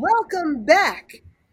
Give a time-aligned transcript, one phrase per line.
[0.00, 1.12] Welcome back.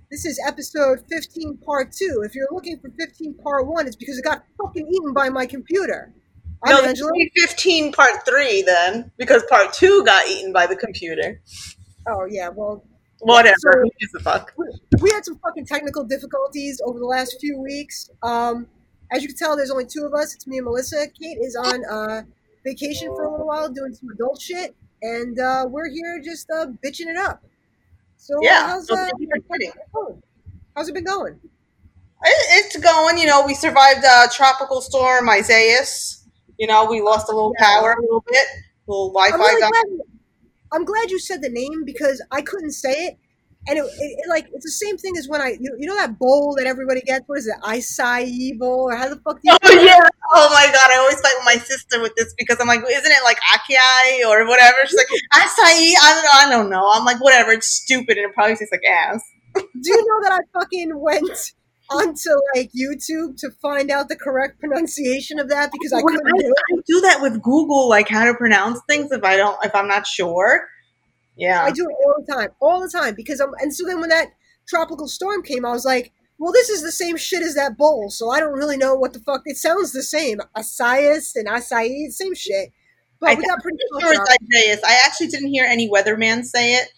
[0.10, 2.22] This is episode 15, part two.
[2.24, 5.46] If you're looking for 15, part one, it's because it got fucking eaten by my
[5.46, 6.14] computer.
[6.64, 7.12] I'm no, Angela.
[7.36, 11.41] 15 part three then, because part two got eaten by the computer.
[12.07, 12.86] Oh, yeah, well,
[13.20, 13.55] Whatever.
[13.60, 14.54] So- Who gives a fuck?
[15.02, 18.09] we had some fucking technical difficulties over the last few weeks.
[18.23, 18.68] Um,
[19.11, 20.34] as you can tell, there's only two of us.
[20.34, 21.07] It's me and Melissa.
[21.21, 22.21] Kate is on uh,
[22.64, 26.68] vacation for a little while doing some adult shit, and uh, we're here just uh,
[26.82, 27.43] bitching it up.
[28.18, 28.67] So, Yeah.
[28.67, 30.20] how's, So uh, thank you for
[30.75, 31.39] how's it been going?
[32.23, 33.17] It, it's going.
[33.17, 36.27] You know, we survived uh, tropical storm Isaias.
[36.58, 37.66] You know, we lost a little Yeah.
[37.66, 38.45] power a little bit.
[38.88, 40.08] little Wi-Fi I'm, really glad,
[40.72, 43.17] I'm glad you said the name because I couldn't say it.
[43.67, 45.95] And it, it, it, like it's the same thing as when I you, you know
[45.98, 49.52] that bowl that everybody gets what is it acai bowl or how the fuck do
[49.52, 50.08] you Oh yeah!
[50.34, 50.89] Oh my god!
[50.91, 54.25] I always fight with my sister with this because I'm like, isn't it like akiai
[54.27, 54.77] or whatever?
[54.85, 55.94] She's like acai.
[56.02, 56.31] I don't know.
[56.34, 56.91] I don't know.
[56.94, 57.52] I'm like, whatever.
[57.52, 59.22] It's stupid and it probably tastes like ass.
[59.55, 61.53] do you know that I fucking went
[61.89, 66.47] onto like YouTube to find out the correct pronunciation of that because I couldn't do
[66.47, 66.53] it.
[66.73, 69.88] I do that with Google, like how to pronounce things if I don't, if I'm
[69.88, 70.67] not sure.
[71.38, 71.63] Yeah.
[71.63, 73.53] I do it all the time, all the time because I'm.
[73.59, 74.27] And so then when that
[74.67, 78.09] tropical storm came, I was like, well, this is the same shit as that bowl,
[78.09, 79.41] so I don't really know what the fuck.
[79.45, 82.71] It sounds the same, acai and acai, same shit.
[83.19, 84.83] But I we got pretty sure it's Isaias.
[84.83, 86.89] I actually didn't hear any weatherman say it,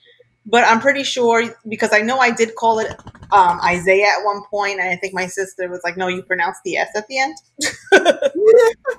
[0.46, 2.92] but I'm pretty sure because I know I did call it
[3.32, 6.62] um, Isaiah at one point, and I think my sister was like, "No, you pronounced
[6.66, 7.38] the S at the end."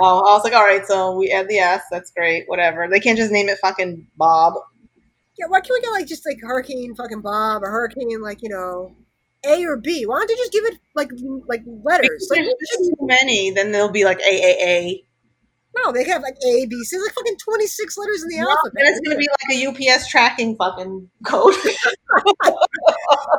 [0.00, 1.82] Oh, I was like, "All right, so we add the S.
[1.90, 2.44] That's great.
[2.48, 2.88] Whatever.
[2.88, 4.54] They can't just name it fucking Bob."
[5.38, 8.48] Yeah, why can't we get like just like Hurricane fucking Bob or Hurricane like you
[8.48, 8.94] know
[9.44, 10.04] A or B?
[10.06, 11.10] Why don't they just give it like
[11.48, 12.28] like letters?
[12.30, 13.50] Like, There's too many.
[13.50, 15.04] Then they'll be like AAA.
[15.76, 16.96] No, they have like A, B, C.
[16.96, 18.82] There's like fucking twenty six letters in the Then alphabet.
[18.86, 21.54] it's gonna be like a UPS tracking fucking code.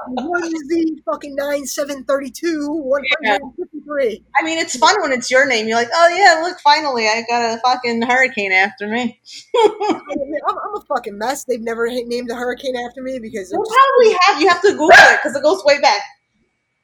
[0.08, 4.24] One Z fucking nine seven thirty two one hundred fifty three.
[4.40, 5.68] I mean, it's fun when it's your name.
[5.68, 9.20] You're like, "Oh yeah, look, finally, I got a fucking hurricane after me."
[9.56, 11.46] I'm, I'm a fucking mess.
[11.46, 14.42] They've never named a hurricane after me because You just- probably have.
[14.42, 16.02] You have to Google it because it goes way back.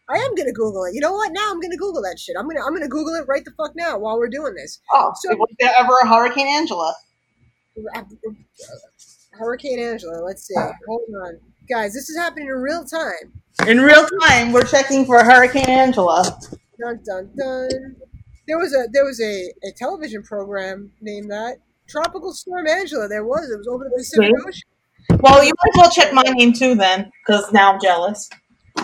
[0.09, 0.93] I am gonna Google it.
[0.93, 1.31] You know what?
[1.33, 2.35] Now I'm gonna Google that shit.
[2.39, 4.79] I'm gonna I'm gonna Google it right the fuck now while we're doing this.
[4.91, 6.93] Oh, So- was there ever a Hurricane Angela?
[9.31, 10.23] Hurricane Angela.
[10.25, 10.55] Let's see.
[10.87, 11.93] Hold on, guys.
[11.93, 13.41] This is happening in real time.
[13.67, 16.39] In real time, we're checking for Hurricane Angela.
[16.79, 17.95] Dun dun dun.
[18.47, 21.57] There was a there was a, a television program named that
[21.87, 23.07] Tropical Storm Angela.
[23.07, 23.49] There was.
[23.49, 24.61] It was over the Pacific Ocean.
[25.21, 28.29] Well, you might as well check my name too then, because now I'm jealous.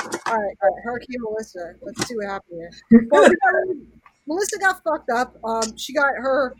[0.04, 0.84] All right, all right.
[0.84, 1.74] Hurricane Melissa.
[1.82, 2.60] Let's see what happened
[2.92, 3.08] here.
[3.12, 3.30] Well,
[4.28, 5.36] Melissa got fucked up.
[5.44, 6.56] Um, she got her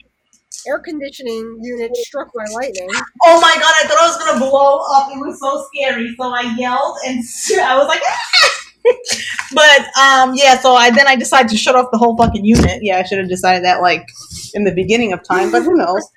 [0.68, 2.90] air conditioning unit struck by lightning.
[3.24, 5.12] Oh my god, I thought I was gonna blow up.
[5.12, 6.14] It was so scary.
[6.18, 7.20] So I yelled and
[7.62, 8.64] I was like, "Ah!"
[9.54, 10.58] but um, yeah.
[10.60, 12.80] So I then I decided to shut off the whole fucking unit.
[12.82, 14.06] Yeah, I should have decided that like
[14.54, 16.08] in the beginning of time, but who knows?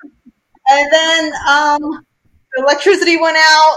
[0.68, 1.80] And then um,
[2.56, 3.76] the electricity went out.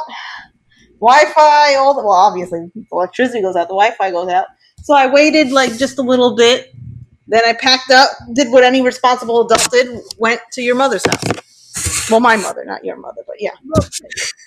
[1.00, 4.48] Wi-Fi, all the well, obviously the electricity goes out, the Wi-Fi goes out.
[4.84, 6.74] So I waited like just a little bit.
[7.28, 12.10] Then I packed up, did what any responsible adult did, went to your mother's house.
[12.10, 13.52] Well, my mother, not your mother, but yeah.
[13.64, 13.88] Well,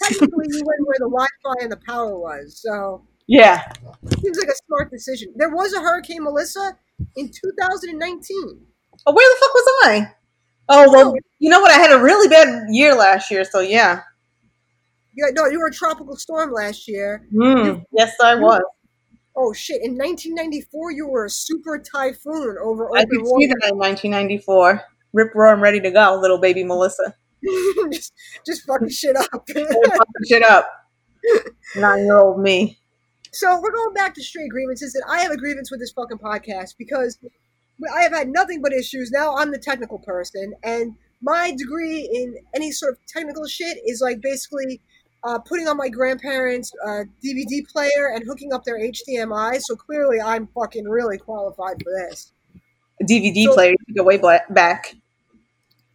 [0.03, 3.63] technically, you went where the Wi-Fi and the power was, so Yeah.
[4.21, 5.33] seems like a smart decision.
[5.37, 6.77] There was a Hurricane Melissa
[7.17, 8.67] in 2019.
[9.07, 10.13] Oh, where the fuck was I?
[10.69, 11.71] Oh, well, you know what?
[11.71, 14.03] I had a really bad year last year, so yeah.
[15.15, 17.27] Yeah, no, you were a tropical storm last year.
[17.35, 18.63] Mm, yes, I was.
[19.35, 19.83] Oh shit!
[19.83, 24.83] In 1994, you were a super typhoon over I could see that in 1994.
[25.15, 27.15] Rip, roar, I'm ready to go, little baby Melissa.
[27.93, 28.13] just,
[28.47, 29.27] just fucking shit up.
[29.49, 30.69] Fucking shit up.
[31.77, 32.79] Nine year old me.
[33.33, 36.19] So we're going back to straight grievances, and I have a grievance with this fucking
[36.19, 37.19] podcast because
[37.95, 39.11] I have had nothing but issues.
[39.11, 44.01] Now I'm the technical person, and my degree in any sort of technical shit is
[44.01, 44.81] like basically
[45.25, 49.61] uh, putting on my grandparents' uh, DVD player and hooking up their HDMI.
[49.61, 52.33] So clearly, I'm fucking really qualified for this.
[53.01, 54.19] A DVD So- player, you go way
[54.51, 54.95] back.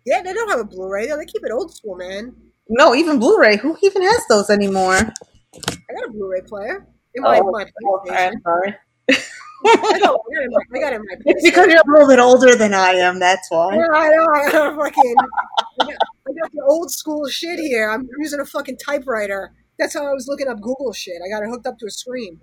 [0.06, 1.08] Yeah, they don't have a Blu-ray.
[1.08, 1.18] Though.
[1.18, 2.34] They keep it old school, man.
[2.70, 3.58] No, even Blu ray.
[3.58, 4.96] Who even has those anymore?
[4.96, 8.34] I got a Blu-ray player in my, Oh, my PlayStation.
[8.34, 8.76] I'm sorry.
[9.10, 11.92] I got, I got it in my, I got it my It's because you're a
[11.92, 13.76] little bit older than I am, that's why.
[13.76, 14.28] Yeah, I know.
[14.34, 15.16] I got fucking.
[16.28, 17.90] I got, the old school shit here.
[17.90, 19.54] I'm using a fucking typewriter.
[19.80, 21.22] That's how I was looking up Google shit.
[21.26, 22.40] I got it hooked up to a screen.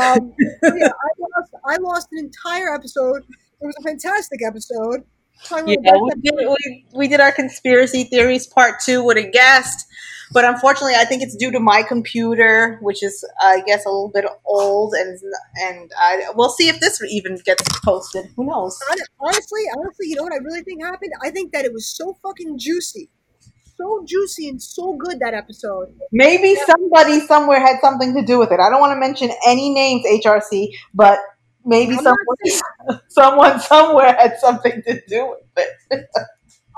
[0.00, 1.54] Um, yeah, I lost.
[1.66, 3.22] I lost an entire episode.
[3.60, 5.04] It was a fantastic episode.
[5.50, 9.86] Yeah, we did, we, we did our conspiracy theories part two with a guest.
[10.32, 14.10] But unfortunately, I think it's due to my computer, which is, I guess, a little
[14.12, 15.18] bit old, and
[15.56, 18.26] and I we'll see if this even gets posted.
[18.36, 18.78] Who knows?
[19.20, 21.12] Honestly, honestly, you know what I really think happened?
[21.22, 23.08] I think that it was so fucking juicy,
[23.76, 25.94] so juicy and so good that episode.
[26.10, 28.58] Maybe somebody somewhere had something to do with it.
[28.58, 31.20] I don't want to mention any names, HRC, but
[31.66, 36.06] maybe someone, someone somewhere had something to do with it.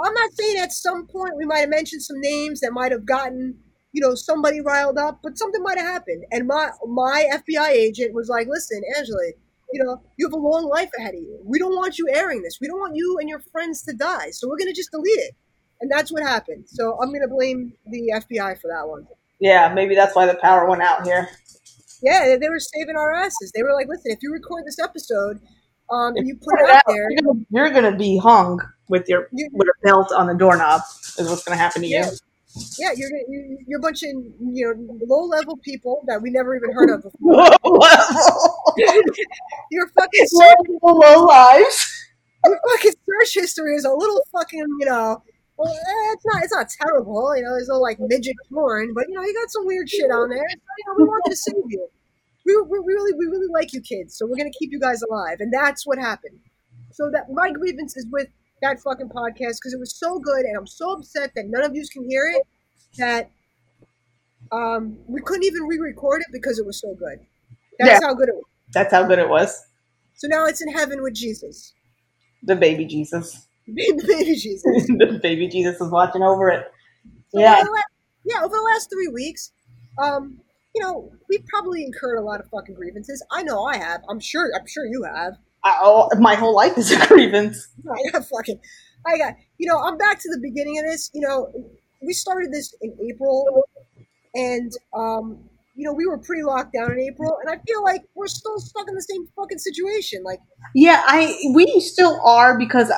[0.00, 3.04] I'm not saying at some point we might have mentioned some names that might have
[3.04, 3.58] gotten,
[3.92, 6.24] you know, somebody riled up, but something might have happened.
[6.30, 9.32] And my my FBI agent was like, "Listen, Angela,
[9.72, 11.40] you know, you have a long life ahead of you.
[11.44, 12.58] We don't want you airing this.
[12.60, 14.30] We don't want you and your friends to die.
[14.30, 15.34] So we're gonna just delete it."
[15.80, 16.64] And that's what happened.
[16.68, 19.06] So I'm gonna blame the FBI for that one.
[19.40, 21.28] Yeah, maybe that's why the power went out here.
[22.02, 23.52] Yeah, they- were saving our asses.
[23.54, 25.40] They were like, "Listen, if you record this episode,
[25.90, 29.08] um, and you put it out out, there, You're gonna, you're gonna be hung with
[29.08, 30.82] your you, with a belt on the doorknob.
[31.18, 31.96] Is what's gonna happen to you.
[31.96, 32.10] Yeah.
[32.78, 36.30] yeah, you're gonna- you, you're a bunch of you know low level people that we
[36.30, 37.48] never even heard of before."
[39.70, 41.94] Your fucking low, low lives.
[42.44, 45.22] your fucking search history is a little fucking, you know.
[45.58, 46.44] Well, eh, it's not.
[46.44, 47.36] It's not terrible.
[47.36, 50.10] You know, there's no like midget porn, but you know, you got some weird shit
[50.10, 50.38] on there.
[50.38, 51.88] So, you know, we wanted to save you.
[52.46, 55.38] We, we really, we really like you kids, so we're gonna keep you guys alive,
[55.40, 56.38] and that's what happened.
[56.92, 58.28] So that my grievance is with
[58.62, 61.74] that fucking podcast because it was so good, and I'm so upset that none of
[61.74, 62.42] you can hear it.
[62.96, 63.30] That
[64.52, 67.18] um, we couldn't even re-record it because it was so good.
[67.78, 68.44] That's how good it was.
[68.72, 69.66] That's how good it was.
[70.14, 71.72] So now it's in heaven with Jesus,
[72.42, 73.47] The baby Jesus.
[74.06, 74.62] baby Jesus.
[74.86, 76.66] the baby Jesus is watching over it.
[77.30, 77.54] So Yeah.
[77.56, 77.84] over the
[78.24, 78.38] yeah.
[78.44, 79.52] Over the last three weeks,
[80.02, 80.38] um,
[80.74, 83.24] you know, we've probably incurred a lot of fucking grievances.
[83.30, 84.02] I know I have.
[84.08, 84.50] I'm sure.
[84.58, 85.34] I'm sure you have.
[85.64, 87.68] I, oh, my whole life is a grievance.
[87.90, 88.60] I got fucking.
[89.06, 89.34] I got.
[89.58, 91.10] You know, I'm back to the beginning of this.
[91.14, 91.52] You know,
[92.02, 93.64] we started this in April,
[94.34, 98.02] and um, you know, we were pretty locked down in April, and I feel like
[98.14, 100.22] we're still stuck in the same fucking situation.
[100.24, 100.40] Like,
[100.74, 102.92] Yeah, I we still are because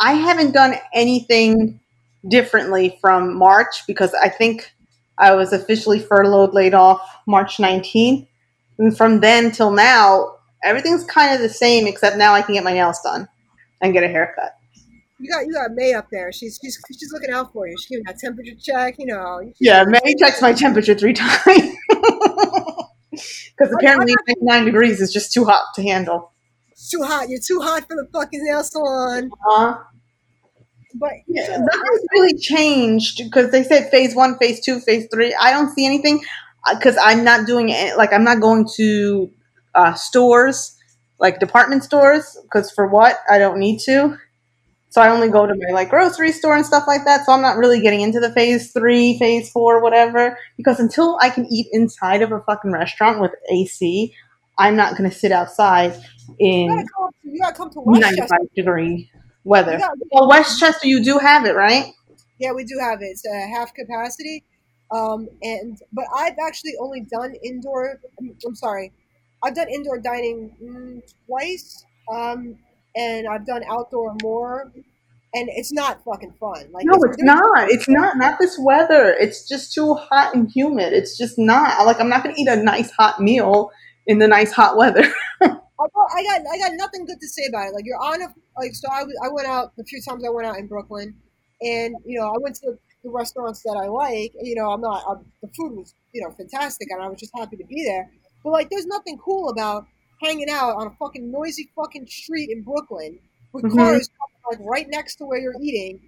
[0.00, 1.80] I haven't done anything
[2.28, 4.72] differently from March because I think
[5.18, 8.26] I was officially furloughed, laid off March 19th.
[8.78, 12.64] And from then till now, everything's kind of the same except now I can get
[12.64, 13.28] my nails done
[13.82, 14.56] and get a haircut.
[15.18, 16.32] you got you got May up there.
[16.32, 17.76] She's she's she's looking out for you.
[17.78, 18.96] She's giving that temperature check.
[18.98, 19.52] You know.
[19.60, 21.76] Yeah, May checks my temperature three times.
[23.10, 26.32] Because apparently 99 degrees is just too hot to handle.
[26.70, 27.28] It's too hot.
[27.28, 29.30] You're too hot for the fucking nail salon.
[29.50, 29.76] Uh,
[30.94, 35.34] But Yeah, that has really changed because they said phase one, phase two, phase three.
[35.40, 36.22] I don't see anything
[36.72, 37.96] because I'm not doing it.
[37.96, 39.30] Like I'm not going to
[39.74, 40.76] uh, stores,
[41.18, 44.18] like department stores, because for what I don't need to.
[44.90, 47.24] So I only go to my like grocery store and stuff like that.
[47.24, 50.36] So I'm not really getting into the phase three, phase four, whatever.
[50.56, 54.12] Because until I can eat inside of a fucking restaurant with AC,
[54.58, 57.10] I'm not going to sit outside you in gotta come.
[57.22, 59.10] You gotta come to 95 degree
[59.44, 59.80] weather.
[60.12, 61.92] Well, Westchester, you do have it, right?
[62.40, 63.06] yeah, we do have it.
[63.06, 64.42] It's uh, half capacity.
[64.90, 68.00] Um, and but I've actually only done indoor.
[68.18, 68.92] I'm, I'm sorry,
[69.44, 71.84] I've done indoor dining mm, twice.
[72.12, 72.56] Um,
[72.96, 74.72] and I've done outdoor more,
[75.34, 76.72] and it's not fucking fun.
[76.72, 77.70] Like No, it's not.
[77.70, 78.16] It's not.
[78.16, 79.14] Not this weather.
[79.20, 80.92] It's just too hot and humid.
[80.92, 81.86] It's just not.
[81.86, 83.70] Like I'm not gonna eat a nice hot meal
[84.06, 85.04] in the nice hot weather.
[85.80, 87.74] I got, I got I got nothing good to say about it.
[87.74, 90.46] Like you're on a like so I, I went out the few times I went
[90.46, 91.14] out in Brooklyn,
[91.62, 94.32] and you know I went to the, the restaurants that I like.
[94.38, 97.18] And, you know I'm not I'm, the food was you know fantastic, and I was
[97.20, 98.10] just happy to be there.
[98.44, 99.84] But like there's nothing cool about
[100.22, 103.18] hanging out on a fucking noisy fucking street in Brooklyn
[103.52, 103.76] with Mhm.
[103.76, 104.08] cars
[104.50, 106.00] like right next to where you're eating,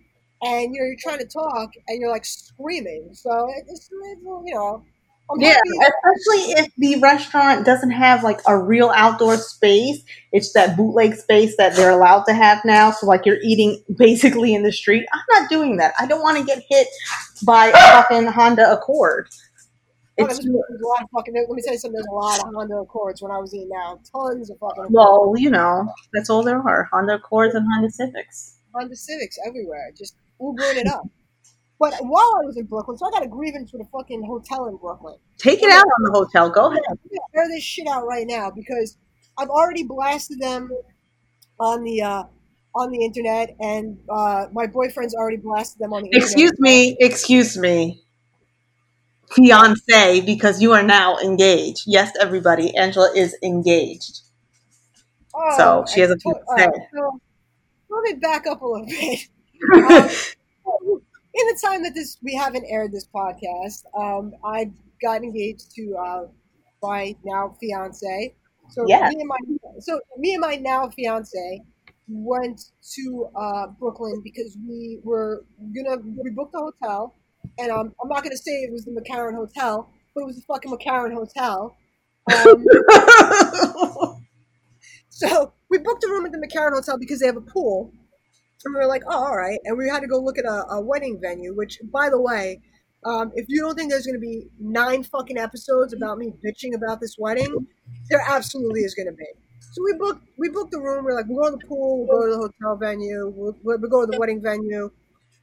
[0.42, 3.10] and you know you're trying to talk and you're like screaming.
[3.14, 4.84] So it's, it's you know.
[5.38, 10.02] Yeah, especially if the restaurant doesn't have like a real outdoor space.
[10.30, 12.90] It's that bootleg space that they're allowed to have now.
[12.90, 15.06] So like you're eating basically in the street.
[15.12, 15.94] I'm not doing that.
[15.98, 16.86] I don't want to get hit
[17.46, 18.06] by a ah!
[18.08, 19.28] fucking Honda Accord.
[19.30, 21.34] Oh, It's there's, a lot of fucking.
[21.34, 21.94] Let me tell you something.
[21.94, 24.00] There's a lot of Honda Accords when I was eating out.
[24.04, 26.88] Tons of fucking well, you know, that's all there are.
[26.92, 28.58] Honda Accords and Honda Civics.
[28.74, 31.06] Honda Civics everywhere, just Ubering it up.
[31.82, 34.68] But while I was in Brooklyn, so I got a grievance with a fucking hotel
[34.68, 35.16] in Brooklyn.
[35.36, 36.48] Take it out on the hotel.
[36.48, 36.80] Go ahead.
[37.34, 38.96] Air this shit out right now because
[39.36, 40.70] I've already blasted them
[41.58, 42.22] on the uh,
[42.76, 46.22] on the internet, and uh, my boyfriend's already blasted them on the internet.
[46.22, 46.70] Excuse internet.
[46.72, 48.00] me, excuse me.
[49.32, 51.82] Fiance, because you are now engaged.
[51.86, 54.20] Yes, everybody, Angela is engaged.
[55.34, 56.70] Oh, So, she has a fiance.
[56.94, 57.20] so
[57.88, 59.18] let me back up a little bit.
[59.74, 60.10] Um,
[61.34, 64.70] in the time that this we haven't aired this podcast, um, I
[65.00, 66.26] got engaged to uh,
[66.82, 68.34] my now fiance.
[68.70, 69.08] So Yeah.
[69.08, 69.38] me and my
[69.80, 71.62] so me and my now fiance
[72.08, 72.60] went
[72.94, 77.16] to uh, Brooklyn because we were gonna we booked a hotel,
[77.58, 80.42] and um, I'm not gonna say it was the McCarren Hotel, but it was the
[80.42, 81.76] fucking McCarren Hotel.
[82.32, 82.64] Um,
[85.08, 87.92] so we booked a room at the McCarren Hotel because they have a pool.
[88.64, 89.58] And we were like, oh, all right.
[89.64, 92.60] And we had to go look at a, a wedding venue, which, by the way,
[93.04, 96.74] um, if you don't think there's going to be nine fucking episodes about me bitching
[96.74, 97.66] about this wedding,
[98.10, 99.26] there absolutely is going to be.
[99.72, 101.04] So we booked we booked the room.
[101.04, 103.78] We're like, we'll go to the pool, we'll go to the hotel venue, we'll, we'll
[103.78, 104.90] go to the wedding venue.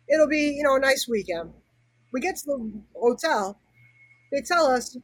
[0.08, 1.52] It'll be, you know, a nice weekend.
[2.14, 3.60] We get to the hotel.
[4.32, 4.98] They tell us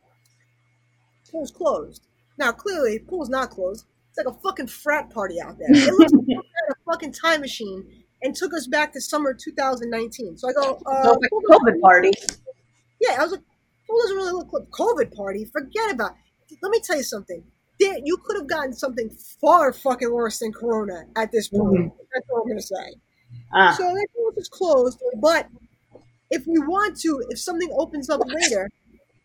[1.31, 2.07] pool's closed.
[2.37, 3.85] Now, clearly, pool's not closed.
[4.09, 5.67] It's like a fucking frat party out there.
[5.69, 6.37] It looks like
[6.69, 7.85] a fucking time machine
[8.25, 10.37] and took us back to summer 2019.
[10.37, 12.11] So I go, uh, So it's like pool a COVID party.
[12.99, 13.41] yeah, I was like,
[13.87, 15.45] pool doesn't really look like COVID party.
[15.45, 16.11] Forget about
[16.49, 16.57] it.
[16.61, 17.43] Let me tell you something.
[17.79, 19.09] There, you could have gotten something
[19.41, 21.63] far fucking worse than Corona at this point.
[21.63, 21.91] Mhm.
[22.13, 22.95] That's what I'm to say.
[23.53, 25.47] Ah, So told us it's closed, but
[26.31, 28.69] if we want to, if something opens up later,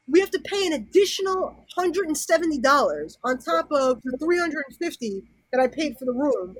[0.09, 4.39] we have to pay an additional hundred and seventy dollars on top of the three
[4.41, 6.57] hundred and fifty that I paid for the room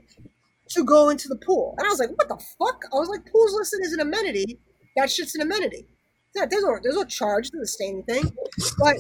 [0.71, 1.75] to go into the pool.
[1.79, 4.59] And I was like, "What the fuck?" I was like, "Pool's listed as an amenity.
[4.97, 5.87] That shit's an amenity.
[6.35, 7.51] Yeah, there's no there's no charge.
[7.51, 8.33] Doesn't say thing.
[8.79, 8.97] But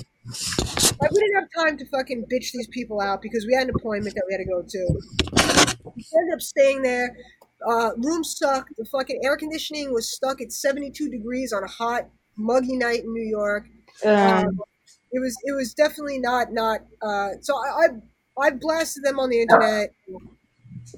[1.00, 3.74] like, we didn't have time to fucking bitch these people out because we had an
[3.78, 5.00] appointment that we had to go to.
[5.96, 7.16] We ended up staying there.
[7.66, 8.72] Uh, room sucked.
[8.76, 13.12] The fucking air conditioning was stuck at 72 degrees on a hot, muggy night in
[13.12, 13.66] New York.
[14.04, 14.12] um,
[14.48, 14.60] Um,
[15.12, 16.80] it was it was definitely not not.
[17.02, 19.90] Uh, so I, I I blasted them on the internet.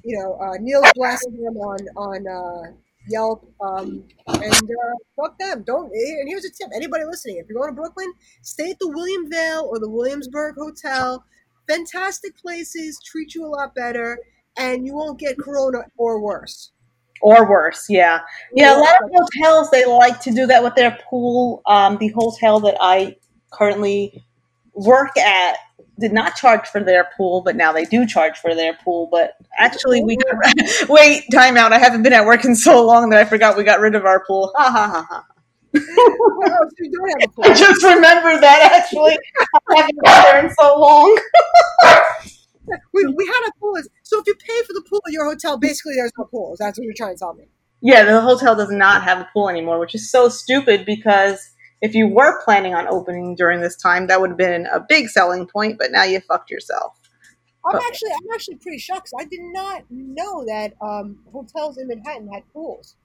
[0.05, 2.73] You know, uh, Neil blasted them on on uh,
[3.09, 3.51] Yelp.
[3.61, 5.65] Um, and uh, fuck them.
[5.65, 5.91] Don't.
[5.93, 9.31] And here's a tip: anybody listening, if you're going to Brooklyn, stay at the William
[9.31, 11.25] Vale or the Williamsburg Hotel.
[11.69, 14.19] Fantastic places, treat you a lot better,
[14.57, 16.73] and you won't get corona or worse.
[17.23, 18.21] or worse, yeah.
[18.55, 21.63] Yeah, a lot of hotels they like to do that with their pool.
[21.67, 23.17] Um, the hotel that I
[23.53, 24.25] currently
[24.75, 25.57] work at
[25.99, 29.09] did not charge for their pool, but now they do charge for their pool.
[29.11, 30.87] But actually, we got oh.
[30.89, 31.73] wait time out.
[31.73, 34.05] I haven't been at work in so long that I forgot we got rid of
[34.05, 34.53] our pool.
[34.57, 35.27] Ha ha ha ha.
[35.75, 37.45] Well, if you don't have a pool.
[37.51, 39.17] I just remember that actually.
[39.41, 41.21] I haven't been there in so long.
[42.93, 43.77] We, we had a pool.
[44.05, 46.59] So if you pay for the pool at your hotel, basically there's no pools.
[46.59, 47.49] That's what you're trying to tell me.
[47.81, 51.52] Yeah, the hotel does not have a pool anymore, which is so stupid because
[51.83, 55.09] if you were planning on opening during this time, that would have been a big
[55.09, 56.99] selling point, but now you fucked yourself.
[57.67, 59.11] I'm But- actually I'm actually pretty shocked.
[59.19, 62.97] I did not know that um, hotels in Manhattan had pools.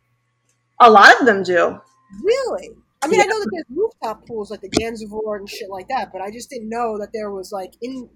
[0.79, 1.79] A lot of them do.
[2.24, 2.69] Really?
[3.03, 6.12] I mean, I know that there's rooftop pools like the Gansevoort and shit like that,
[6.12, 8.10] but I just didn't know that there was like in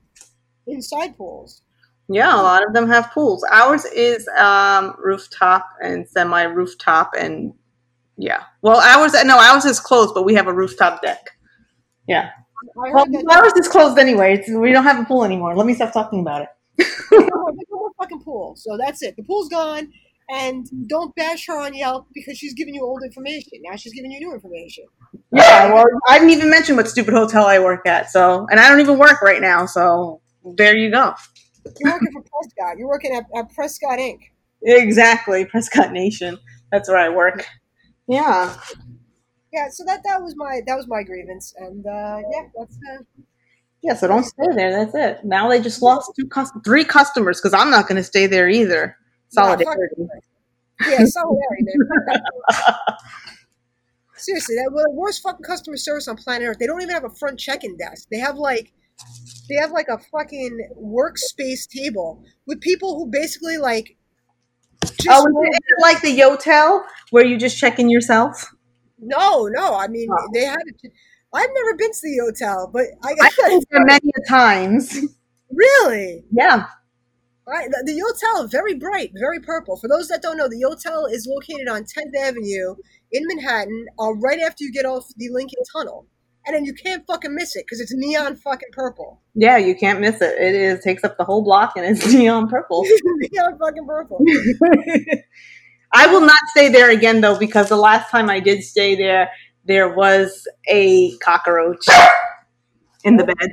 [0.68, 1.62] inside pools.
[2.08, 3.44] Yeah, a lot of them have pools.
[3.52, 7.54] Ours is um, rooftop and semi rooftop, and
[8.18, 8.44] yeah.
[8.62, 11.30] Well, ours no, ours is closed, but we have a rooftop deck.
[12.08, 12.30] Yeah.
[12.76, 14.36] Well, ours is closed anyway.
[14.36, 15.56] It's, we don't have a pool anymore.
[15.56, 16.50] Let me stop talking about it.
[17.12, 18.56] no more- no more fucking pool.
[18.56, 19.16] So that's it.
[19.16, 19.92] The pool's gone.
[20.30, 23.60] And don't bash her on Yelp because she's giving you old information.
[23.64, 24.86] Now she's giving you new information.
[25.34, 28.10] Yeah, well, I didn't even mention what stupid hotel I work at.
[28.12, 29.66] So, and I don't even work right now.
[29.66, 30.22] So,
[30.56, 31.14] there you go.
[31.80, 32.78] You're working for Prescott.
[32.78, 34.20] You're working at, at Prescott Inc.
[34.64, 36.38] Exactly, Prescott Nation.
[36.72, 37.46] That's where I work.
[38.12, 38.54] Yeah.
[39.54, 43.04] Yeah, so that that was my that was my grievance, and uh, yeah, that's uh,
[43.82, 43.96] Yeah.
[43.96, 44.72] So don't stay there.
[44.72, 45.26] That's it.
[45.26, 46.30] Now they just lost two,
[46.64, 48.98] three customers because I'm not going to stay there either.
[49.30, 50.08] Solidarity.
[50.88, 51.72] yeah, solidarity.
[54.16, 56.60] Seriously, that was the worst fucking customer service on planet Earth.
[56.60, 58.08] They don't even have a front check-in desk.
[58.12, 58.74] They have like
[59.50, 63.98] they have like a fucking workspace table with people who basically like
[64.84, 68.52] just Oh, is it, is it like the Yotel where you just check in yourself?
[69.04, 69.76] no, no.
[69.76, 70.30] I mean, Oh.
[70.34, 70.60] they had.
[70.84, 70.92] it.
[71.34, 74.98] I've never been to the hotel, but I I've been there many a times.
[75.52, 76.24] really.
[76.32, 76.66] Yeah.
[77.48, 79.76] Right, the, the Yotel, very bright, very purple.
[79.76, 82.76] For those that don't know, the Yotel is located on 10th Avenue
[83.12, 86.06] in Manhattan, uh, right after you get off the Lincoln Tunnel.
[86.46, 89.22] And then you can't fucking miss it because it's neon fucking purple.
[89.36, 90.36] Yeah, you can't miss it.
[90.42, 92.84] It is takes up the whole block and it's neon purple.
[93.32, 94.24] neon fucking purple.
[95.94, 99.30] I will not stay there again though because the last time I did stay there,
[99.66, 101.86] there was a cockroach
[103.04, 103.50] in the bed.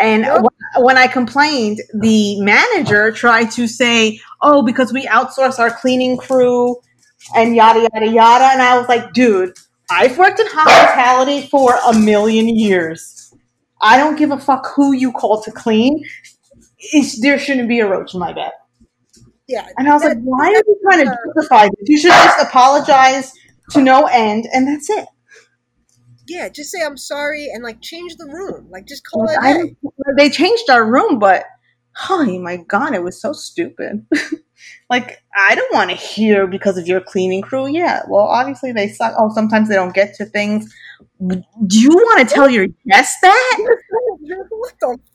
[0.00, 0.42] And Yep.
[0.78, 6.76] when I complained, the manager tried to say, "Oh, because we outsource our cleaning crew
[7.36, 8.44] and yada yada yada.
[8.46, 9.52] And I was like, dude,
[9.90, 13.34] I've worked in hospitality for a million years.
[13.80, 16.04] I don't give a fuck who you call to clean.
[16.78, 18.52] It's, there shouldn't be a roach in my bed.
[19.46, 19.66] Yeah.
[19.76, 21.88] And I was like, why are you trying to justify this?
[21.88, 23.32] You should just apologize
[23.70, 25.06] to no end, and that's it.
[26.26, 28.68] Yeah, just say I'm sorry and like change the room.
[28.70, 29.76] Like just call Like, it
[30.16, 31.44] they changed our room, but
[32.08, 34.06] oh my god, it was so stupid.
[34.94, 37.66] like I don't want to hear because of your cleaning crew.
[37.66, 39.14] Yeah, well, obviously they suck.
[39.18, 40.72] Oh, sometimes they don't get to things.
[41.26, 43.58] Do you want to tell your guests that?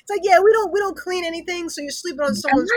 [0.00, 2.70] It's like, yeah, we don't we don't clean anything, so you're sleeping on someone's.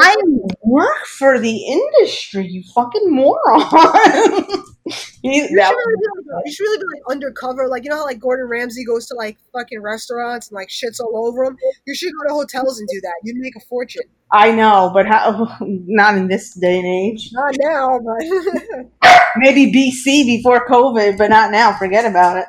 [0.00, 0.16] I, I
[0.62, 4.46] work for the industry, you fucking moron.
[5.22, 7.66] You You should, really be like, you should really be like undercover.
[7.68, 11.00] Like you know how like Gordon Ramsay goes to like fucking restaurants and like shits
[11.00, 11.56] all over them.
[11.86, 13.14] You should go to hotels and do that.
[13.22, 14.02] You'd make a fortune.
[14.30, 15.56] I know, but how?
[15.60, 17.30] Not in this day and age.
[17.32, 21.76] Not now, but Maybe BC before COVID, but not now.
[21.76, 22.46] Forget about it.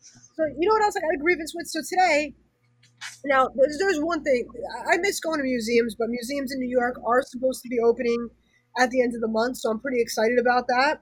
[0.00, 1.66] so you know what else I got a grievance with?
[1.68, 2.34] So today,
[3.24, 4.46] now there's, there's one thing
[4.90, 8.28] I miss going to museums, but museums in New York are supposed to be opening
[8.78, 11.00] at the end of the month, so I'm pretty excited about that.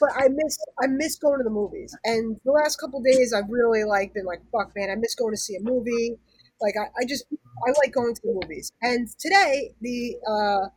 [0.00, 3.50] But I miss I miss going to the movies, and the last couple days I've
[3.50, 6.18] really like been like fuck man, I miss going to see a movie.
[6.60, 7.24] Like I, I just
[7.66, 8.70] I like going to the movies.
[8.82, 10.68] And today the uh,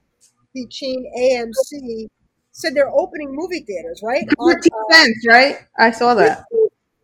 [0.55, 2.07] the chain AMC
[2.51, 5.55] said they're opening movie theaters right on Fifteen uh, cents, right?
[5.77, 6.45] I saw that.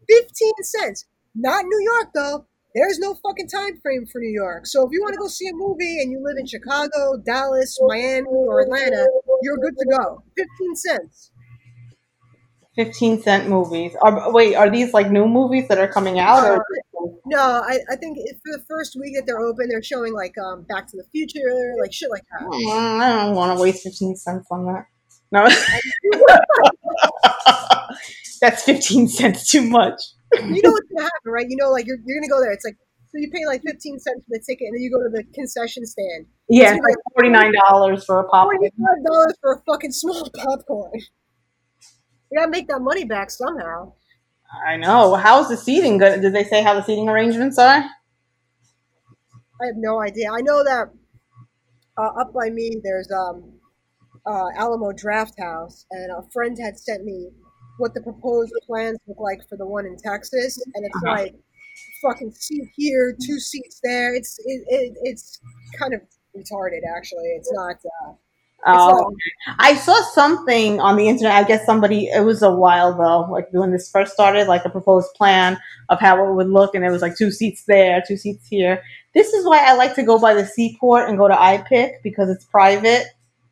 [0.10, 1.06] 15 cents.
[1.36, 2.46] Not New York, though.
[2.78, 4.68] There's no fucking time frame for New York.
[4.68, 7.76] So if you want to go see a movie and you live in Chicago, Dallas,
[7.82, 9.08] Miami, or Atlanta,
[9.42, 10.22] you're good to go.
[10.38, 11.32] 15 cents.
[12.76, 13.96] Fifteen cent movies.
[14.04, 16.44] Are, wait, are these like new movies that are coming out?
[16.44, 16.64] Or
[17.26, 20.62] No, I, I think for the first week that they're open, they're showing like um,
[20.62, 22.42] Back to the Future, like shit like that.
[22.48, 24.86] Mm, I don't want to waste fifteen cents on that.
[25.32, 25.50] No,
[28.42, 30.00] that's fifteen cents too much.
[30.34, 31.46] You know what's going to happen, right?
[31.48, 32.52] You know, like you're, you're going to go there.
[32.52, 32.76] It's like,
[33.08, 35.24] so you pay like 15 cents for the ticket and then you go to the
[35.34, 36.26] concession stand.
[36.50, 38.58] Yeah, it's like forty nine dollars for a popcorn.
[38.60, 40.92] $45 for a fucking small popcorn.
[42.32, 43.94] You gotta make that money back somehow.
[44.66, 45.16] I know.
[45.16, 45.98] How's the seating?
[45.98, 46.22] Good?
[46.22, 47.84] Did they say how the seating arrangements are?
[49.62, 50.32] I have no idea.
[50.32, 50.90] I know that
[51.98, 53.54] uh, up by me there's um,
[54.26, 57.30] uh, Alamo Drafthouse, and a friend had sent me
[57.78, 61.12] what the proposed plans look like for the one in Texas, and it's Uh-huh.
[61.16, 61.36] like
[62.02, 64.14] fucking seat here, two seats there.
[64.16, 65.40] It's it, it, it's
[65.80, 66.02] kind of
[66.36, 67.28] retarded, actually.
[67.38, 67.78] It's not.
[68.04, 68.14] Uh,
[68.66, 69.16] Oh.
[69.60, 71.34] I saw something on the internet.
[71.36, 72.08] I guess somebody.
[72.08, 75.60] It was a while though, like when this first started, like a proposed plan
[75.90, 78.82] of how it would look, and it was like two seats there, two seats here.
[79.14, 82.30] This is why I like to go by the seaport and go to iPic because
[82.30, 83.06] it's private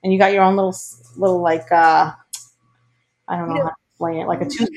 [0.03, 0.75] and you got your own little
[1.15, 2.11] little like uh
[3.27, 4.67] I don't know You how to it, like a two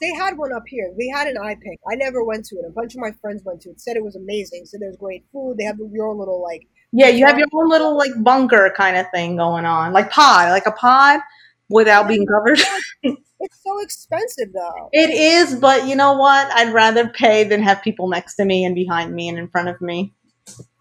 [0.00, 0.92] They had one up here.
[0.96, 1.76] We had an iPic.
[1.90, 2.64] I never went to it.
[2.68, 3.80] A bunch of my friends went to it.
[3.80, 4.64] Said it was amazing.
[4.64, 5.56] Said there's great food.
[5.58, 8.96] They have your own little like Yeah, you have your own little like bunker kind
[8.96, 11.20] of thing going on, like pod, like a pod
[11.68, 12.60] without being covered.
[13.40, 14.90] It's so expensive though.
[14.92, 16.46] It is, but you know what?
[16.52, 19.68] I'd rather pay than have people next to me and behind me and in front
[19.68, 20.14] of me.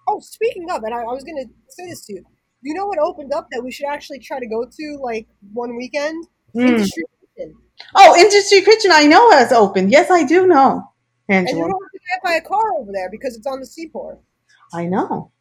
[0.10, 2.23] Oh, speaking of, and I, I was gonna say this to you.
[2.62, 5.77] You know what opened up that we should actually try to go to like one
[5.77, 6.27] weekend?
[6.55, 6.69] Mm.
[6.69, 7.03] Industry
[7.38, 7.55] Kitchen.
[7.95, 9.91] Oh, Industry Kitchen, I know has opened.
[9.91, 10.83] Yes, I do know,
[11.29, 11.62] And you Angela.
[11.69, 14.19] don't have to get by a car over there because it's on the seaport.
[14.73, 15.31] I know.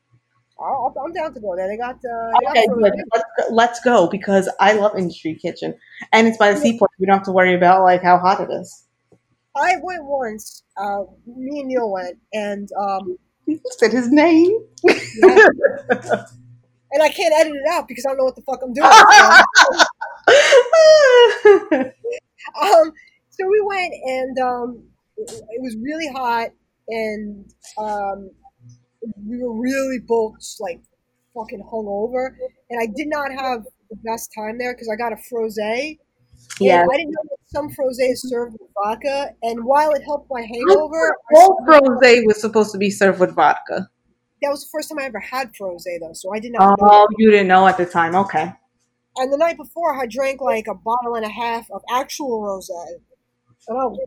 [0.61, 1.69] I'll, I'm down to go there.
[1.69, 2.83] They got uh, they got Okay, frozen.
[2.83, 3.05] good.
[3.13, 5.75] Let's go, let's go because I love Industry Kitchen,
[6.13, 6.91] and it's by the seaport.
[6.99, 8.85] We don't have to worry about like how hot it is.
[9.57, 10.63] I went once.
[10.77, 14.59] Uh, me and Neil went, and um, He said his name.
[14.85, 15.47] yeah.
[16.93, 18.91] and I can't edit it out because I don't know what the fuck I'm doing.
[21.79, 21.93] So,
[22.63, 22.93] um,
[23.31, 24.83] so we went, and um,
[25.17, 26.49] it, was really hot,
[26.89, 27.45] and
[27.79, 28.31] um,
[29.27, 30.81] we were really both like
[31.35, 32.31] fucking hungover,
[32.71, 35.99] and I did not have the best time there because I got a frosé.
[36.61, 40.31] yeah, I didn't know that some frosé is served with vodka, and while it helped
[40.31, 43.89] my hangover, all rosé was supposed to be served with vodka.
[44.43, 46.79] That was the first time I ever had frosé though, so I did not.
[46.79, 46.89] know.
[46.91, 48.15] Oh, you didn't know at the time.
[48.15, 48.53] Okay.
[49.17, 53.01] And the night before, I drank like a bottle and a half of actual rosé,
[53.69, 53.99] and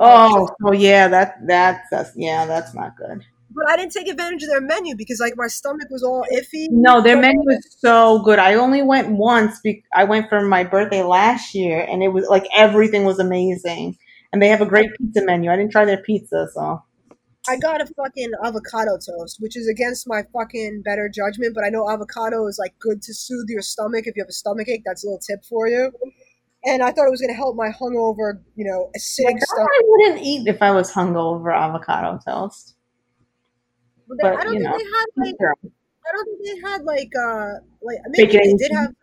[0.00, 3.24] Oh, oh yeah, that that that's yeah, that's not good.
[3.50, 6.66] But I didn't take advantage of their menu because like my stomach was all iffy.
[6.70, 8.38] No, their menu is so good.
[8.38, 9.58] I only went once.
[9.60, 13.96] Be- I went for my birthday last year, and it was like everything was amazing.
[14.32, 15.50] And they have a great pizza menu.
[15.50, 16.82] I didn't try their pizza, so
[17.48, 21.70] I got a fucking avocado toast, which is against my fucking better judgment, but I
[21.70, 24.82] know avocado is like good to soothe your stomach if you have a stomach ache.
[24.84, 25.90] That's a little tip for you.
[26.64, 29.68] And I thought it was going to help my hungover, you know, acidic Like, stomach.
[29.70, 32.74] I wouldn't eat if I was hungover avocado toast.
[34.08, 34.78] But but, I don't you think know.
[34.78, 35.34] they had like.
[35.40, 38.94] I don't think they had like uh like maybe Bacon they did have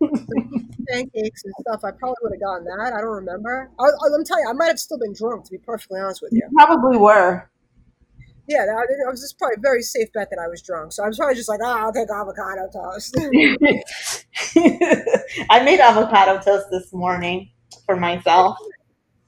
[0.88, 1.84] pancakes and stuff.
[1.84, 2.92] I probably would have gotten that.
[2.94, 3.70] I don't remember.
[3.78, 6.22] I, I, I'm telling you, I might have still been drunk to be perfectly honest
[6.22, 6.42] with you.
[6.54, 7.50] Probably were.
[8.48, 10.92] Yeah, that, I was just probably a very safe bet that I was drunk.
[10.92, 13.16] So I was probably just like, ah, I'll take avocado toast.
[15.50, 17.50] I made avocado toast this morning
[17.86, 18.56] for myself.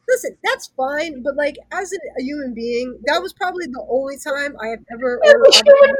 [0.09, 4.17] Listen, that's fine, but like as a, a human being, that was probably the only
[4.17, 5.95] time I have ever As ordered a human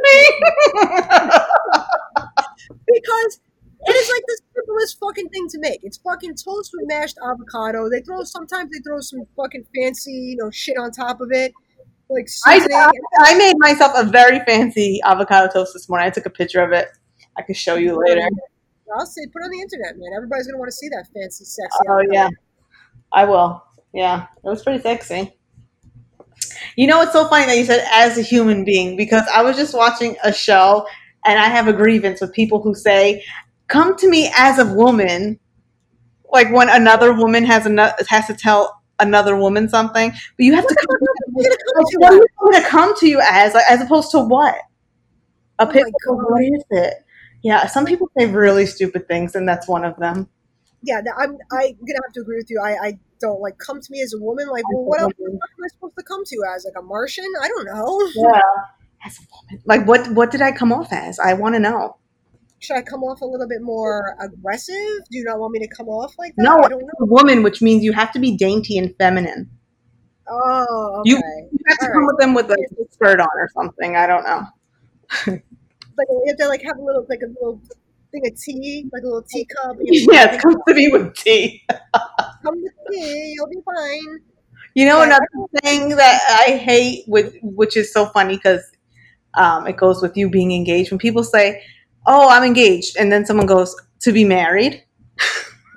[1.21, 1.45] avocado
[2.87, 3.41] because
[3.87, 5.81] it is like the simplest fucking thing to make.
[5.83, 7.89] It's fucking toast with mashed avocado.
[7.89, 11.53] They throw sometimes they throw some fucking fancy, you know, shit on top of it,
[12.11, 12.91] like I, seasoning.
[13.21, 16.07] I made myself a very fancy avocado toast this morning.
[16.07, 16.89] I took a picture of it.
[17.37, 18.29] I can show you later.
[18.97, 20.13] I'll say put it on the internet, man.
[20.17, 21.79] Everybody's gonna want to see that fancy, sexy.
[21.89, 22.13] Oh avocado.
[22.13, 22.29] yeah,
[23.13, 23.63] I will.
[23.93, 25.35] Yeah, it was pretty sexy.
[26.77, 29.57] You know, it's so funny that you said as a human being because I was
[29.57, 30.87] just watching a show
[31.27, 33.23] and I have a grievance with people who say,
[33.67, 35.39] "Come to me as a woman,"
[36.33, 40.67] like when another woman has another has to tell another woman something, but you have
[40.67, 41.08] to come.
[41.45, 41.97] Fuck are you gonna come to?
[41.99, 42.21] what are us?
[42.21, 44.55] you going to come to you as, like, as opposed to what?
[45.59, 45.73] A Oh.
[45.73, 45.91] God.
[46.07, 46.95] What is it?
[47.43, 50.29] Yeah, some people say really stupid things, and that's one of them.
[50.83, 51.33] Yeah, I'm.
[51.53, 52.61] I'm gonna have to agree with you.
[52.63, 54.49] I, I don't like come to me as a woman.
[54.49, 56.65] Like, well, what else am I supposed to come to you as?
[56.65, 57.25] Like a Martian?
[57.43, 58.09] I don't know.
[58.15, 58.41] Yeah.
[59.05, 59.63] As a woman.
[59.67, 61.19] Like what what did I come off as?
[61.19, 61.97] I want to know.
[62.61, 64.75] Should I come off a little bit more aggressive?
[65.11, 66.43] Do you not want me to come off like that?
[66.43, 66.89] No, I don't know.
[67.01, 69.49] a woman, which means you have to be dainty and feminine.
[70.31, 71.11] Oh, okay.
[71.11, 72.07] You- You have to All come right.
[72.07, 73.97] with them with like a skirt on or something.
[73.97, 74.43] I don't know.
[75.99, 77.61] Like you have to like have a little like a little
[78.13, 79.77] thing of tea, like a little teacup.
[79.83, 81.65] You know, Yes, come to me with tea.
[82.45, 84.21] come with tea, you'll be fine.
[84.75, 85.07] You know Yeah.
[85.07, 85.27] another
[85.63, 88.63] thing that I hate with which is so funny because
[89.35, 90.91] um, it goes with you being engaged.
[90.93, 91.63] When people say,
[92.07, 94.83] "Oh, I'm engaged," and then someone goes to be married,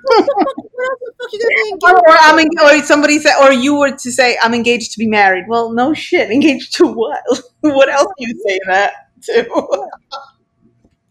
[0.02, 0.98] What else the fuck
[1.32, 2.08] you gonna be or, engaged?
[2.08, 5.06] or I'm en- or somebody said, or you were to say, "I'm engaged to be
[5.06, 7.22] married." Well, no shit, engaged to what?
[7.60, 8.92] what else do you say that
[9.22, 9.48] to?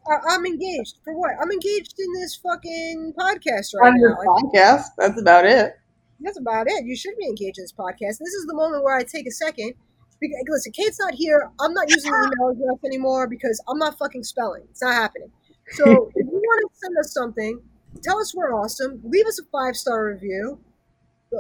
[0.10, 1.32] Uh, I'm engaged for what?
[1.42, 4.36] I'm engaged in this fucking podcast right On your now.
[4.36, 5.74] Podcast, that's about it.
[6.20, 6.86] that's about it.
[6.86, 8.18] You should be engaged in this podcast.
[8.20, 9.74] This is the moment where I take a second.
[10.20, 11.50] Because, listen, Kate's not here.
[11.60, 14.64] I'm not using the email address anymore because I'm not fucking spelling.
[14.70, 15.32] It's not happening.
[15.72, 15.84] So
[16.16, 17.60] if you want to send us something,
[18.02, 19.02] tell us we're awesome.
[19.04, 20.60] Leave us a five star review.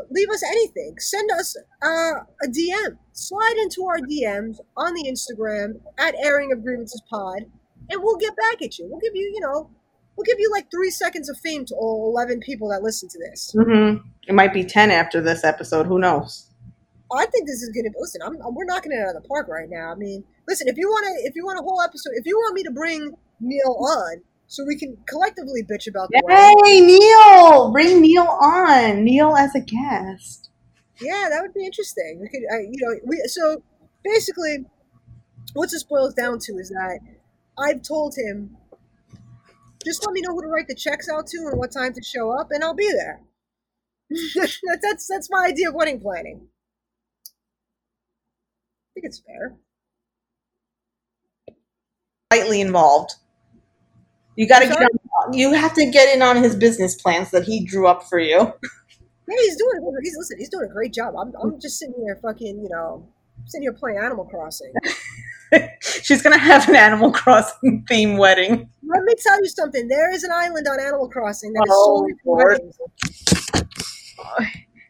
[0.10, 0.96] Leave us anything.
[1.00, 2.98] Send us uh, a DM.
[3.12, 7.44] Slide into our DMs on the Instagram at Airing of Grievances Pod,
[7.90, 8.88] and we'll get back at you.
[8.90, 9.70] We'll give you, you know,
[10.16, 13.20] we'll give you like three seconds of fame to all 11 people that listen to
[13.20, 13.54] this.
[13.54, 13.96] hmm
[14.28, 15.88] It might be ten after this episode.
[15.88, 16.48] Who knows?
[17.14, 18.22] I think this is gonna listen.
[18.24, 19.92] I'm, I'm- we're knocking it out of the park right now.
[19.92, 22.38] I mean, listen, if you want to, if you want a whole episode, if you
[22.38, 26.82] want me to bring Neil on so we can collectively bitch about the wedding, Hey,
[26.82, 27.72] Neil!
[27.72, 29.06] Bring Neil on.
[29.06, 30.50] Neil as a guest.
[31.00, 32.20] yeah, that would be interesting.
[32.22, 33.64] We could, I, you know, we so
[34.04, 34.66] basically,
[35.54, 37.00] what this boils down to is that
[37.58, 38.58] I've told him,
[39.86, 42.04] just let me know who to write the checks out to and what time to
[42.04, 43.22] show up, and I'll be there.
[44.36, 46.42] that's that's that's my idea of wedding planning.
[47.24, 49.56] I think it's fair.
[52.34, 53.14] Slightly involved.
[54.42, 55.34] You got to get on.
[55.34, 58.52] You have to get in on his business plans that he drew up for you.
[59.28, 59.96] Yeah, he's doing.
[60.04, 60.38] He's listen.
[60.40, 61.14] He's doing a great job.
[61.18, 63.08] I'm, I'm just sitting here, fucking, you know,
[63.46, 64.74] sitting here playing Animal Crossing.
[65.80, 68.68] She's gonna have an Animal Crossing theme wedding.
[68.84, 69.88] Let me tell you something.
[69.88, 72.78] There is an island on Animal Crossing that is Oh, solely for weddings.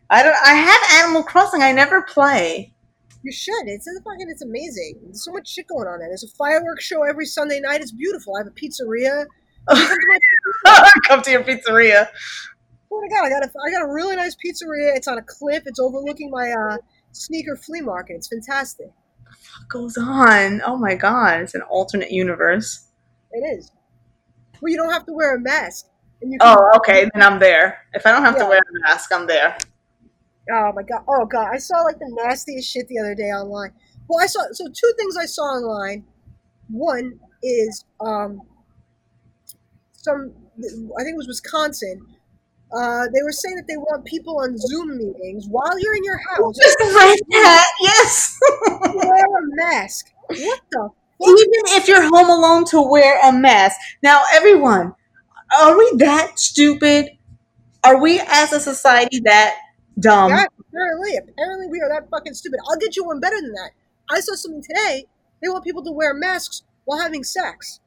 [0.10, 0.36] I don't.
[0.44, 1.62] I have Animal Crossing.
[1.62, 2.74] I never play.
[3.22, 3.68] You should.
[3.68, 4.28] It's a fucking.
[4.28, 5.02] It's amazing.
[5.04, 6.08] There's so much shit going on there.
[6.08, 7.82] There's a fireworks show every Sunday night.
[7.82, 8.36] It's beautiful.
[8.38, 9.28] I have a pizzeria.
[9.70, 10.20] Come to
[10.66, 12.08] my Come to your pizzeria.
[12.92, 13.26] Oh my god!
[13.26, 13.52] I got a.
[13.66, 14.96] I got a really nice pizzeria.
[14.96, 15.64] It's on a cliff.
[15.66, 16.78] It's overlooking my uh,
[17.12, 18.16] sneaker flea market.
[18.16, 18.88] It's fantastic.
[18.88, 20.62] What goes on?
[20.66, 21.42] Oh my god!
[21.42, 22.88] It's an alternate universe.
[23.32, 23.72] It is.
[24.62, 25.88] Well, you don't have to wear a mask.
[26.22, 27.10] And you can Oh, okay.
[27.14, 27.80] Then I'm there.
[27.94, 29.58] If I don't have to wear a mask, I'm there.
[30.52, 31.04] Oh my god!
[31.08, 31.50] Oh god!
[31.54, 33.72] I saw like the nastiest shit the other day online.
[34.08, 36.04] Well, I saw so two things I saw online.
[36.68, 38.42] One is um
[40.04, 42.06] some I think it was Wisconsin.
[42.74, 46.20] Uh, they were saying that they want people on Zoom meetings while you're in your
[46.30, 48.40] house Just like that, yes.
[48.72, 50.08] wear a mask.
[50.28, 50.90] What the?
[51.24, 53.78] Even if you're home alone to wear a mask.
[54.02, 54.94] Now, everyone,
[55.60, 57.10] are we that stupid?
[57.84, 59.56] Are we as a society that
[60.00, 60.30] dumb?
[60.32, 62.60] Yeah, apparently, apparently we are that fucking stupid.
[62.70, 63.72] I'll get you one better than that.
[64.10, 65.06] I saw something today.
[65.42, 67.82] They want people to wear masks while having sex.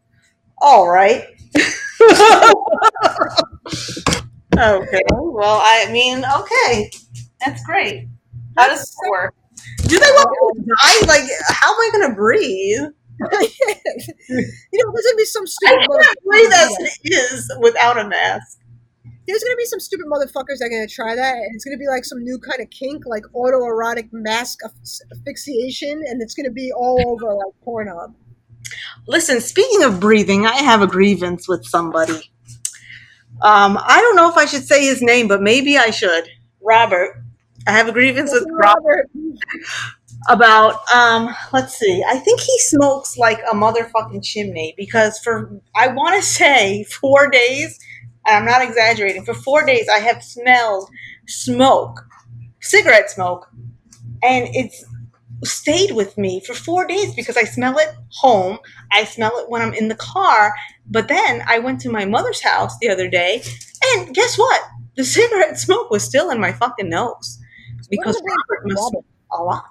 [0.59, 1.25] All right.
[4.57, 5.03] okay.
[5.13, 6.91] Well, I mean, okay.
[7.45, 8.09] That's great.
[8.57, 9.35] How does this work?
[9.87, 11.07] Do they want me to die?
[11.07, 12.91] Like, how am I going to breathe?
[13.21, 15.79] you know, there's gonna be some stupid.
[15.79, 18.59] I can't breathe as it is without a mask.
[19.27, 21.87] There's gonna be some stupid motherfuckers that are gonna try that, and it's gonna be
[21.87, 26.73] like some new kind of kink, like autoerotic mask asph- asphyxiation, and it's gonna be
[26.73, 28.15] all over like Pornhub.
[29.07, 32.31] Listen, speaking of breathing, I have a grievance with somebody.
[33.43, 36.29] Um, I don't know if I should say his name, but maybe I should.
[36.63, 37.17] Robert.
[37.67, 39.11] I have a grievance with Robert
[40.29, 42.03] about um let's see.
[42.09, 47.29] I think he smokes like a motherfucking chimney because for I want to say 4
[47.31, 47.79] days,
[48.27, 49.25] and I'm not exaggerating.
[49.25, 50.89] For 4 days I have smelled
[51.27, 52.07] smoke,
[52.61, 53.49] cigarette smoke,
[54.23, 54.85] and it's
[55.45, 58.59] stayed with me for 4 days because I smell it home,
[58.93, 60.55] I smell it when I'm in the car,
[60.87, 63.43] but then I went to my mother's house the other day,
[63.87, 64.63] and guess what?
[64.97, 67.39] The cigarette smoke was still in my fucking nose
[67.91, 68.95] because Robert must
[69.33, 69.65] a lot.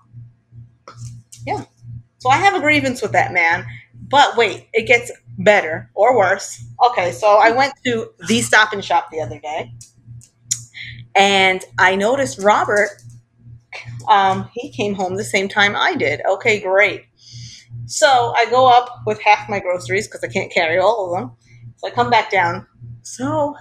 [1.45, 1.65] Yeah.
[2.19, 3.65] So I have a grievance with that man.
[4.07, 6.63] But wait, it gets better or worse.
[6.89, 9.71] Okay, so I went to the stop and shop the other day
[11.15, 12.89] and I noticed Robert,
[14.09, 16.21] um, he came home the same time I did.
[16.25, 17.05] Okay, great.
[17.85, 21.31] So I go up with half my groceries because I can't carry all of them.
[21.77, 22.65] So I come back down.
[23.01, 23.55] So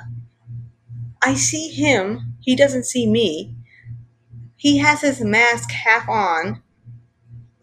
[1.22, 2.34] I see him.
[2.40, 3.56] He doesn't see me.
[4.56, 6.62] He has his mask half on.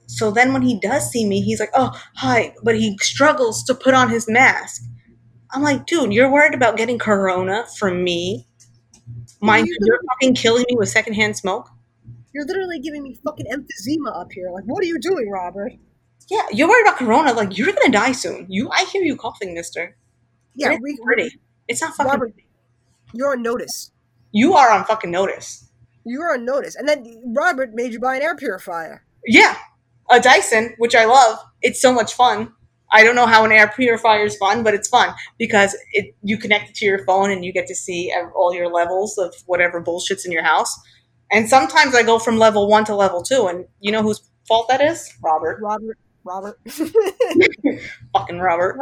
[0.07, 2.53] So then when he does see me, he's like, oh, hi.
[2.63, 4.81] But he struggles to put on his mask.
[5.51, 8.47] I'm like, dude, you're worried about getting corona from me?
[9.41, 11.69] Mind you, you're fucking killing me with secondhand smoke?
[12.33, 14.49] You're literally giving me fucking emphysema up here.
[14.51, 15.73] Like, what are you doing, Robert?
[16.29, 17.33] Yeah, you're worried about corona.
[17.33, 18.45] Like, you're gonna die soon.
[18.49, 19.97] You, I hear you coughing, mister.
[20.55, 21.39] Yeah, It's we, pretty.
[21.67, 22.33] It's not fucking Robert,
[23.13, 23.91] you're on notice.
[24.31, 25.67] You are on fucking notice.
[26.05, 29.05] You're on notice, and then Robert made you buy an air purifier.
[29.25, 29.55] Yeah,
[30.09, 31.39] a Dyson, which I love.
[31.61, 32.51] It's so much fun.
[32.91, 36.37] I don't know how an air purifier is fun, but it's fun because it you
[36.37, 39.81] connect it to your phone and you get to see all your levels of whatever
[39.81, 40.75] bullshit's in your house.
[41.31, 44.67] And sometimes I go from level one to level two, and you know whose fault
[44.69, 45.13] that is?
[45.21, 46.59] Robert, Robert, Robert,
[48.13, 48.77] fucking Robert.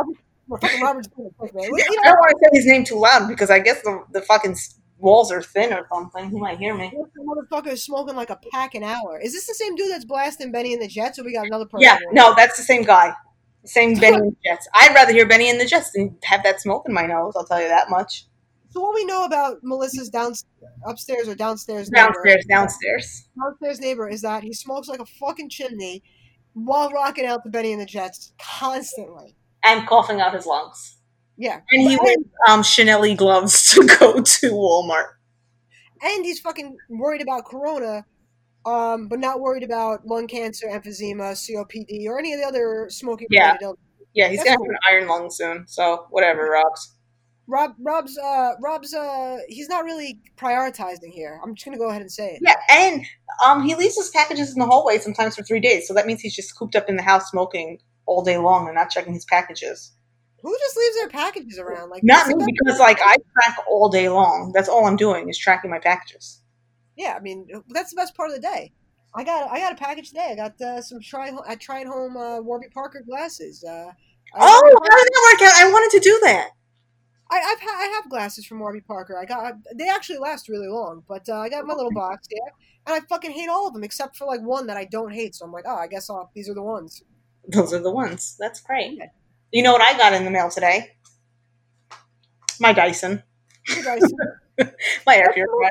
[0.47, 1.51] Well, fucking Robert's doing man.
[1.55, 4.03] I You know, don't want to say his name too loud because I guess the,
[4.13, 4.55] the fucking
[4.97, 6.29] walls are thin or something.
[6.29, 6.91] He might hear me.
[6.95, 9.19] This motherfucker is smoking like a pack an hour.
[9.19, 11.65] Is this the same dude that's blasting Bennie and the Jets, or we got another
[11.65, 11.81] person?
[11.81, 13.13] Yeah, no, that's the same guy.
[13.65, 14.67] Same Bennie and the Jets.
[14.73, 17.33] I'd rather hear Bennie and the Jets than have that smoke in my nose.
[17.35, 18.25] I'll tell you that much.
[18.69, 20.33] So what we know about Melissa's down
[20.85, 23.29] upstairs or downstairs neighbor, Downstairs, downstairs.
[23.41, 26.03] downstairs neighbor is that he smokes like a fucking chimney
[26.53, 29.35] while rocking out to Bennie and the Jets constantly.
[29.63, 30.97] And coughing out his lungs.
[31.37, 32.17] Yeah, And he wears
[32.49, 35.09] um, Chanel gloves to go to Walmart.
[36.01, 38.05] and he's fucking worried about corona,
[38.65, 43.27] um, but not worried about lung cancer, emphysema, COPD, or any of the other smoking
[43.29, 43.55] Yeah.
[44.13, 45.65] Yeah, he's That's gonna have an iron lung soon.
[45.67, 46.95] So whatever, Robs.
[47.47, 51.39] Rob, Rob's, uh, Rob's, uh, he's not really prioritizing here.
[51.43, 52.39] I'm just gonna go ahead and say it.
[52.41, 53.05] Yeah, and
[53.45, 55.87] um, he leaves his packages in the hallway sometimes for three days.
[55.87, 58.75] So that means he's just cooped up in the house smoking all day long and
[58.75, 59.93] not checking his packages.
[60.41, 61.89] Who just leaves their packages around?
[61.89, 64.51] Like Not me because like I track all day long.
[64.53, 66.41] That's all I'm doing is tracking my packages.
[66.95, 68.73] Yeah, I mean that's the best part of the day.
[69.15, 70.29] I got I got a package today.
[70.31, 73.63] I got uh, some try I tried home uh, Warby Parker glasses.
[73.63, 73.91] Uh,
[74.35, 75.55] Oh, how did that work out?
[75.55, 76.49] I wanted to do that.
[77.29, 79.17] I I've ha- I have glasses from Warby Parker.
[79.17, 82.53] I got they actually last really long, but uh, I got my little box there,
[82.85, 85.35] and I fucking hate all of them except for like one that I don't hate.
[85.35, 87.03] So I'm like, oh, I guess I'll, these are the ones.
[87.47, 88.35] Those are the ones.
[88.39, 88.99] That's great.
[89.51, 90.91] You know what I got in the mail today?
[92.59, 93.23] My Dyson.
[93.83, 94.01] Guys,
[95.05, 95.69] My air purifier.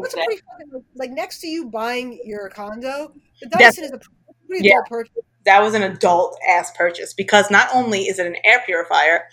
[0.00, 3.12] That's a pretty fucking like next to you buying your condo.
[3.40, 4.00] The That's- Dyson is a
[4.48, 4.74] pretty Yeah.
[4.74, 5.12] adult purchase.
[5.44, 9.24] That was an adult ass purchase because not only is it an air purifier,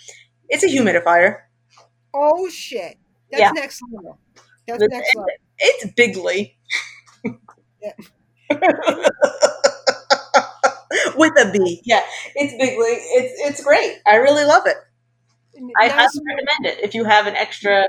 [0.50, 1.38] it's a humidifier.
[2.14, 2.98] Oh shit,
[3.32, 3.52] that's Yeah.
[3.52, 4.20] next level.
[4.68, 5.30] That's next level.
[5.60, 6.58] It's bigly.
[7.82, 7.94] Yeah.
[11.16, 11.82] With a B.
[11.86, 12.02] Yeah,
[12.36, 12.86] it's bigly.
[12.88, 13.98] It's it's great.
[14.06, 14.76] I really love it.
[15.80, 17.86] I highly recommend it if you have an extra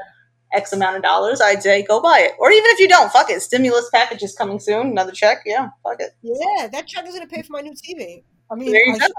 [0.54, 2.32] X amount of dollars, I'd say go buy it.
[2.38, 3.40] Or even if you don't, fuck it.
[3.42, 4.88] Stimulus package is coming soon.
[4.88, 5.38] Another check.
[5.46, 6.11] Yeah, fuck it.
[6.22, 8.22] Yeah, that check is gonna pay for my new TV.
[8.50, 9.04] I mean, There you I go.
[9.06, 9.14] should-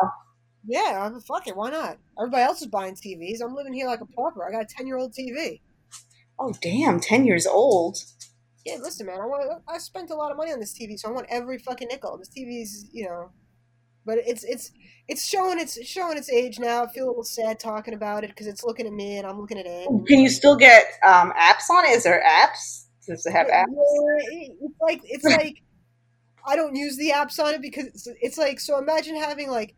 [0.66, 1.56] yeah, I'm fuck it.
[1.56, 1.98] Why not?
[2.20, 3.42] Everybody else is buying TVs.
[3.44, 4.46] I'm living here like a pauper.
[4.48, 5.62] I got a ten year old TV.
[6.40, 7.00] Oh, damn.
[7.00, 8.00] 10 years old.
[8.66, 9.20] Yeah, listen, man.
[9.22, 9.62] I want.
[9.68, 12.18] I spent a lot of money on this TV, so I want every fucking nickel.
[12.18, 13.30] This TV's, you know,
[14.06, 14.72] but it's it's
[15.08, 16.84] it's showing its showing its age now.
[16.86, 19.40] I feel a little sad talking about it because it's looking at me and I'm
[19.40, 19.88] looking at it.
[20.08, 21.90] Can you still get um, apps on it?
[21.92, 22.86] Is there apps?
[23.06, 23.68] Does it have apps?
[24.32, 25.62] it- it's like it's like
[26.48, 28.78] I don't use the apps on it because it's, it's like so.
[28.78, 29.76] Imagine having like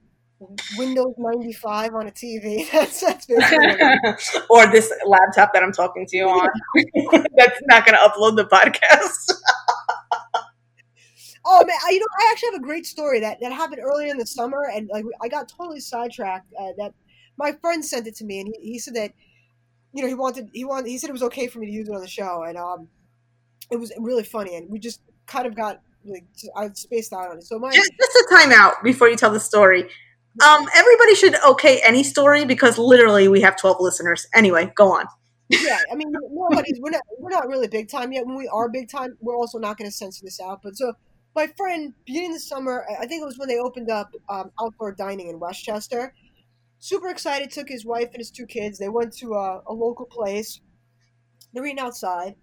[0.77, 2.69] Windows ninety five on a TV.
[2.71, 3.57] That's that's basically.
[3.67, 4.41] what it is.
[4.49, 6.49] or this laptop that I'm talking to you on.
[7.37, 9.31] That's not going to upload the podcast.
[11.47, 14.09] Oh man, I- you know, I actually have a great story that that happened earlier
[14.09, 16.51] in the summer, and like I got totally sidetracked.
[16.59, 16.93] Uh, that
[17.37, 19.11] my friend sent it to me, and he, he said that
[19.93, 21.87] you know he wanted he wanted he said it was okay for me to use
[21.87, 22.87] it on the show, and um,
[23.69, 26.25] it was really funny, and we just kind of got like
[26.57, 27.43] I spaced out on it.
[27.43, 29.87] So my just, just a timeout before you tell the story.
[30.43, 34.27] Um, everybody should okay any story because literally we have 12 listeners.
[34.33, 35.05] Anyway, go on.
[35.49, 38.25] yeah, I mean, nobody's we're not we're not really big time yet.
[38.25, 40.61] When we are big time, we're also not going to censor this out.
[40.63, 40.93] But so
[41.35, 44.51] my friend, beginning the summer, I- I think it was when they opened up um,
[44.61, 46.13] outdoor dining in Westchester.
[46.79, 48.77] Super excited, took his wife and his two kids.
[48.77, 50.59] They went to a, a local place.
[51.53, 52.35] They're eating outside,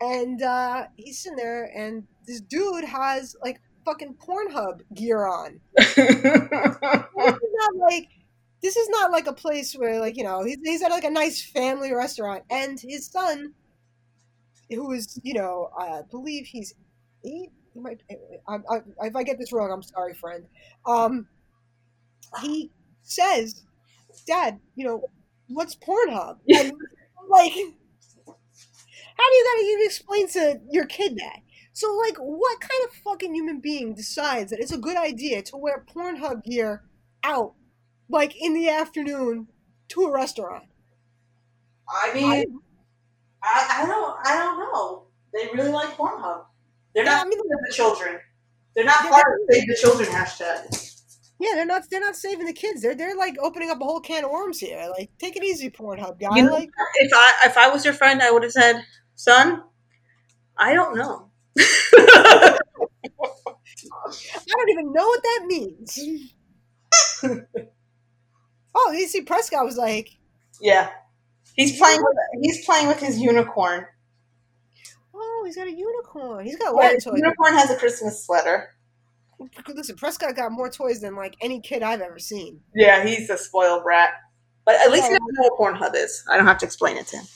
[0.00, 5.60] and uh, he's sitting there, and this dude has like fucking Pornhub gear on.
[5.76, 8.08] this is not like
[8.62, 11.10] this is not like a place where like you know he's, he's at like a
[11.10, 13.54] nice family restaurant and his son
[14.70, 16.74] who is you know i believe he's
[17.24, 18.02] eight he might
[18.48, 20.44] I, I, if i get this wrong i'm sorry friend.
[20.86, 21.26] Um
[22.42, 22.70] he
[23.02, 23.64] says
[24.26, 25.02] dad you know
[25.48, 26.38] what's pornhub?
[26.54, 26.72] And
[27.30, 27.52] like
[29.16, 31.40] how do you gotta even explain to your kid that
[31.78, 35.56] so like what kind of fucking human being decides that it's a good idea to
[35.56, 36.82] wear pornhub gear
[37.22, 37.52] out
[38.08, 39.46] like in the afternoon
[39.88, 40.64] to a restaurant.
[41.88, 42.58] I I, mean,
[43.42, 45.04] I, I don't, I don't know.
[45.32, 46.44] They really like Pornhub.
[46.94, 48.18] They're not I mean- saving the children.
[48.74, 51.00] They're not Yeah, part of Save the Children hashtag.
[51.40, 52.82] yeah, they're not they're not saving the kids.
[52.82, 54.88] They're they're like opening up a whole can of worms here.
[54.96, 56.36] Like take it easy, Pornhub guy.
[56.36, 59.62] You know, like if I if I was your friend, I would have said, "Son,
[60.56, 61.27] I don't know."
[61.58, 62.56] I
[64.48, 65.98] don't even know what that means.
[68.74, 70.10] oh, you see, Prescott was like,
[70.60, 70.90] yeah,
[71.54, 72.00] he's playing.
[72.02, 73.86] With, he's playing with his unicorn.
[75.14, 76.44] oh, he's got a unicorn.
[76.44, 77.14] He's got a lot Yeah, of toys.
[77.16, 78.74] unicorn has a Christmas sweater.
[79.68, 82.60] Listen, Prescott got more toys than like any kid I've ever seen.
[82.74, 84.10] Yeah, he's a spoiled brat.
[84.64, 85.10] But at least Yeah.
[85.10, 86.24] he doesn't know what Pornhub is.
[86.28, 87.26] I don't have to explain it to him.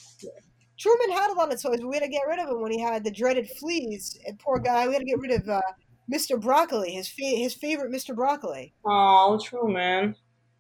[0.83, 2.73] Truman had a lot of toys, but we had to get rid of him when
[2.73, 4.19] he had the dreaded fleas.
[4.27, 5.61] And poor guy, we had to get rid of uh,
[6.13, 6.41] Mr.
[6.41, 8.17] Broccoli, his fa- his favorite Mr.
[8.17, 8.75] Broccoli.
[8.85, 10.17] Oh, true, man.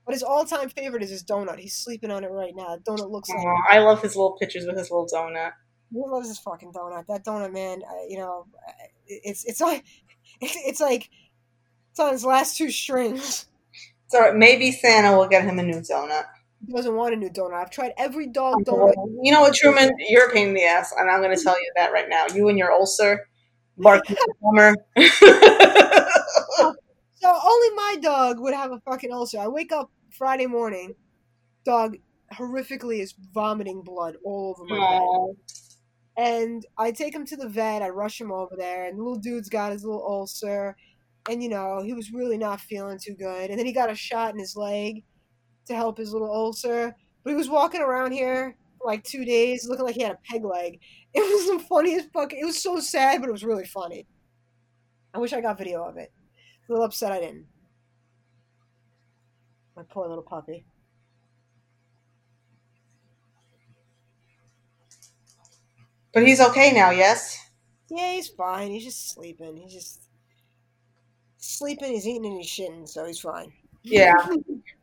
[0.07, 1.59] But his all time favorite is his donut.
[1.59, 2.77] He's sleeping on it right now.
[2.77, 5.53] That donut looks like I love his little pictures with his little donut.
[5.91, 7.05] who loves his fucking donut?
[7.09, 7.83] That donut, man.
[7.83, 8.47] Uh, you know,
[9.09, 9.85] it's it's like
[10.41, 11.11] it's, it's like
[11.91, 13.47] it's on his last two strings.
[14.07, 16.27] So maybe Santa will get him a new donut.
[16.67, 17.55] He doesn't want a new donut.
[17.55, 18.95] I've tried every dog donut.
[19.23, 19.91] You know what, Truman?
[19.99, 22.27] You're a pain in the ass, and I'm going to tell you that right now.
[22.33, 23.27] You and your ulcer,
[23.79, 24.77] barking summer.
[27.23, 29.39] So only my dog would have a fucking ulcer.
[29.39, 30.95] I wake up Friday morning,
[31.65, 31.97] dog
[32.35, 35.37] horrifically is vomiting blood all over my bed.
[36.17, 37.81] And I take him to the vet.
[37.81, 40.77] I rush him over there, and the little dude's got his little ulcer,
[41.31, 43.51] and you know he was really not feeling too good.
[43.51, 45.05] And then he got a shot in his leg
[45.67, 46.95] to help his little ulcer.
[47.23, 50.19] But he was walking around here for like two days, looking like he had a
[50.31, 50.81] peg leg.
[51.15, 52.39] It was the funniest fucking.
[52.41, 54.07] It was so sad, but it was really funny.
[55.13, 56.11] I wish I got video of it.
[56.67, 57.45] A little upset I didn't.
[59.77, 60.65] My poor little puppy.
[66.13, 67.39] But he's okay now, yes?
[67.91, 68.71] Yeah, he's fine.
[68.71, 69.57] He's just sleeping.
[69.57, 70.09] He's just
[71.39, 71.93] sleeping.
[71.93, 73.53] He's eating and he's shitting, so he's fine.
[73.83, 74.15] Yeah.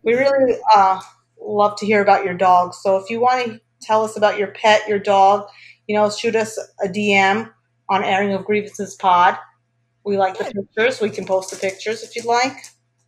[0.04, 1.02] We really uh,
[1.40, 2.74] love to hear about your dog.
[2.74, 5.48] So if you want to tell us about your pet, your dog,
[5.88, 7.52] you know, shoot us a DM
[7.90, 9.38] on Airing of Grievances Pod.
[10.04, 11.02] We like the pictures.
[11.02, 12.58] We can post the pictures if you'd like.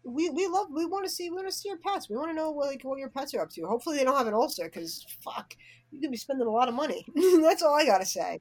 [0.03, 2.09] we we love we want to see we want to see your pets.
[2.09, 3.65] We want to know what like what your pets are up to.
[3.65, 5.55] Hopefully they don't have an ulcer because fuck,
[5.91, 7.05] you could be spending a lot of money.
[7.41, 8.39] That's all I gotta say.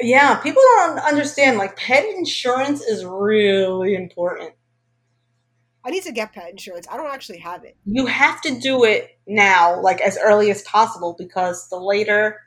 [0.00, 1.58] Yeah, people don't understand.
[1.58, 4.54] Like, pet insurance is really important.
[5.84, 6.86] I need to get pet insurance.
[6.90, 7.76] I don't actually have it.
[7.84, 12.40] You have to do it now, like as early as possible, because the later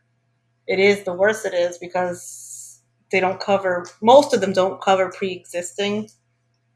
[0.67, 2.81] It is the worse it is because
[3.11, 6.09] they don't cover most of them don't cover pre-existing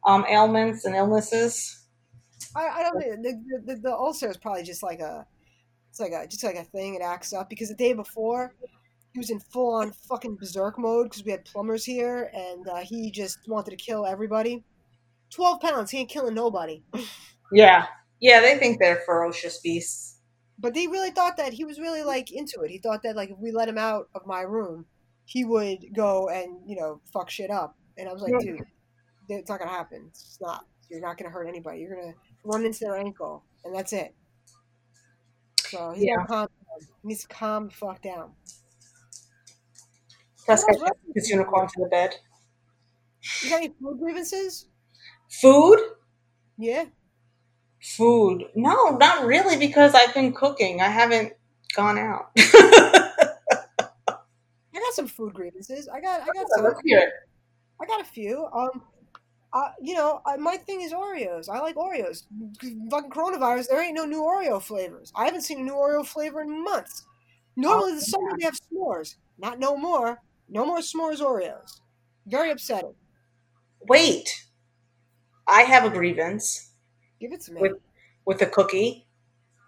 [0.08, 1.78] um, ailments and illnesses.
[2.56, 5.26] I, I don't think the, the, the ulcer is probably just like a
[5.90, 8.56] it's like a just like a thing it acts up because the day before
[9.14, 12.78] he was in full on fucking berserk mode because we had plumbers here and uh,
[12.78, 14.64] he just wanted to kill everybody.
[15.32, 16.84] Twelve pounds, he ain't killing nobody.
[17.52, 17.88] Yeah,
[18.20, 20.18] yeah, they think they're ferocious beasts.
[20.60, 22.70] But they really thought that he was really like into it.
[22.72, 24.86] He thought that like if we let him out of my room,
[25.26, 27.76] he would go and you know fuck shit up.
[27.98, 28.62] And I was like, dude,
[29.30, 30.08] it's not gonna happen.
[30.10, 30.66] It's not.
[30.90, 31.80] You're not gonna hurt anybody.
[31.80, 32.14] You're gonna
[32.44, 34.14] run into their ankle, and that's it.
[35.58, 36.26] So he's Yeah.
[36.28, 36.48] calm.
[37.02, 38.34] He needs to calm the fuck down.
[40.48, 40.66] Else
[41.16, 42.16] this unicorn to the bed.
[43.44, 44.68] You got any food grievances?
[45.32, 45.80] Food,
[46.58, 46.86] Yeah.
[47.82, 48.44] food.
[48.56, 50.82] No, not really because I've been cooking.
[50.82, 51.34] I haven't
[51.76, 52.32] gone out.
[52.38, 53.12] I
[54.74, 55.88] got some food grievances.
[55.88, 56.22] I got.
[56.22, 56.66] I got some.
[56.66, 56.80] Let's.
[57.82, 58.46] I got a few.
[58.54, 58.84] Um,
[59.54, 61.50] uh, you know, my thing is Oreos.
[61.50, 62.24] I like Oreos.
[62.92, 65.12] Fucking coronavirus, there ain't no new Oreo flavors.
[65.16, 67.06] I haven't seen a new Oreo flavor in months.
[67.58, 69.16] Normally, the summer they have s'mores.
[69.38, 70.20] Not no more.
[70.50, 71.80] No more s'mores Oreos.
[72.28, 72.96] Very upsetting.
[73.88, 74.30] Wait,
[75.48, 76.72] I have a grievance
[77.20, 77.62] Give it to me.
[77.62, 77.74] with
[78.26, 79.08] with the cookie.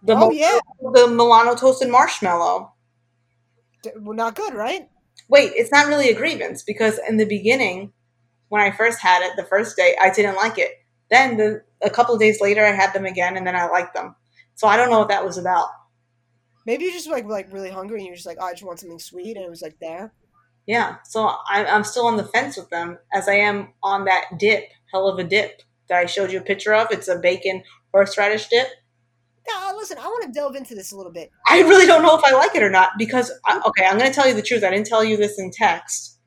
[0.03, 2.73] The oh Mo- yeah, the Milano toasted marshmallow.
[3.83, 4.89] D- well, not good, right?
[5.29, 7.93] Wait, it's not really a grievance because in the beginning,
[8.49, 10.71] when I first had it, the first day, I didn't like it.
[11.09, 13.93] Then the a couple of days later, I had them again, and then I liked
[13.93, 14.15] them.
[14.55, 15.69] So I don't know what that was about.
[16.65, 18.79] Maybe you're just like like really hungry and you're just like, oh, I just want
[18.79, 20.13] something sweet, and it was like there.
[20.65, 24.37] Yeah, so I, I'm still on the fence with them, as I am on that
[24.37, 24.63] dip,
[24.93, 26.87] hell of a dip that I showed you a picture of.
[26.91, 27.63] It's a bacon
[27.93, 28.67] horseradish dip.
[29.47, 31.29] Now, uh, listen, I want to delve into this a little bit.
[31.47, 34.09] I really don't know if I like it or not because I, okay, I'm going
[34.09, 34.63] to tell you the truth.
[34.63, 36.17] I didn't tell you this in text,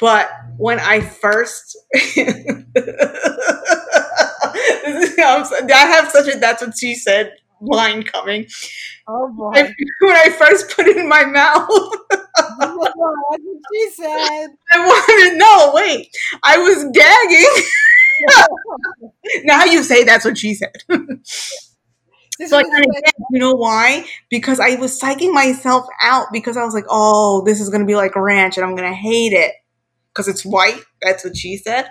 [0.00, 2.04] but when I first, I
[5.68, 8.46] have such a "that's what she said" line coming.
[9.06, 9.52] Oh boy,
[10.00, 11.68] When I first put it in my mouth,
[12.36, 12.92] that's what
[13.72, 14.48] she said.
[14.72, 15.72] I wanted no.
[15.74, 17.64] Wait, I was gagging.
[19.44, 20.76] now you say that's what she said.
[22.36, 24.04] This So I kind of get, you know why?
[24.28, 27.94] Because I was psyching myself out because I was like, oh, this is gonna be
[27.94, 29.52] like ranch and I'm gonna hate it
[30.12, 30.80] because it's white.
[31.00, 31.90] That's what she said.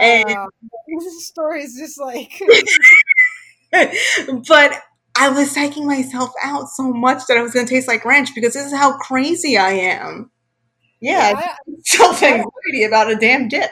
[0.00, 0.46] And- Uh,
[1.00, 2.40] this story is just like
[4.48, 4.72] but
[5.18, 8.54] I was psyching myself out so much that I was gonna taste like ranch because
[8.54, 10.30] this is how crazy I am.
[11.00, 11.34] Yeah,
[11.84, 13.70] self anxiety about a damn dip.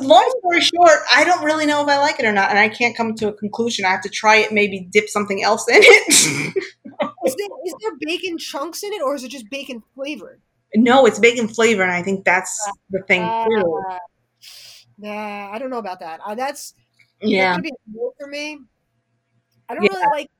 [0.00, 2.68] Long story short, I don't really know if I like it or not, and I
[2.68, 3.84] can't come to a conclusion.
[3.84, 6.08] I have to try it, maybe dip something else in it.
[6.56, 10.40] is, there, is there bacon chunks in it, or is it just bacon flavored?
[10.74, 13.82] No, it's bacon flavor, and I think that's the thing too.
[13.90, 13.98] Uh,
[14.98, 16.20] nah, I don't know about that.
[16.24, 16.74] Uh, that's
[17.20, 18.58] Yeah, that for me.
[19.68, 19.90] I don't Yeah.
[19.92, 20.30] really like.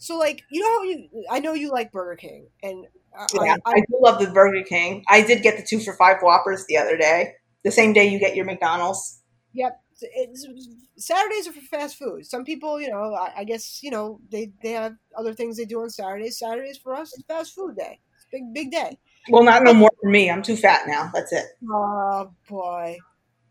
[0.00, 1.24] So, like, you know how you?
[1.30, 2.86] I know you like Burger King, and
[3.18, 3.56] uh, yeah.
[3.66, 5.04] I, I do love the Burger King.
[5.08, 7.34] I did get the two for five Whoppers the other day,
[7.64, 9.20] the same day you get your McDonald's.
[9.52, 9.78] Yep.
[10.00, 10.48] It's,
[10.96, 12.24] Saturdays are for fast food.
[12.24, 15.66] Some people, you know, I, I guess, you know, they, they have other things they
[15.66, 16.38] do on Saturdays.
[16.38, 18.00] Saturdays for us is fast food day.
[18.16, 18.96] It's a big, big day.
[19.28, 20.30] Well, not no more for me.
[20.30, 21.10] I'm too fat now.
[21.12, 21.44] That's it.
[21.70, 22.96] Oh, boy.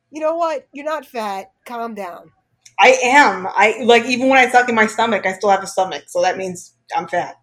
[0.10, 0.68] You know what?
[0.74, 1.52] You're not fat.
[1.66, 2.32] Calm down.
[2.80, 3.48] I am.
[3.48, 6.22] I like even when I suck in my stomach, I still have a stomach, so
[6.22, 7.36] that means I'm fat.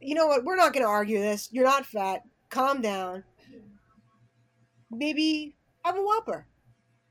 [0.00, 0.44] You know what?
[0.44, 1.48] We're not going to argue this.
[1.50, 2.22] You're not fat.
[2.50, 3.24] Calm down.
[4.90, 6.46] Maybe have a Whopper.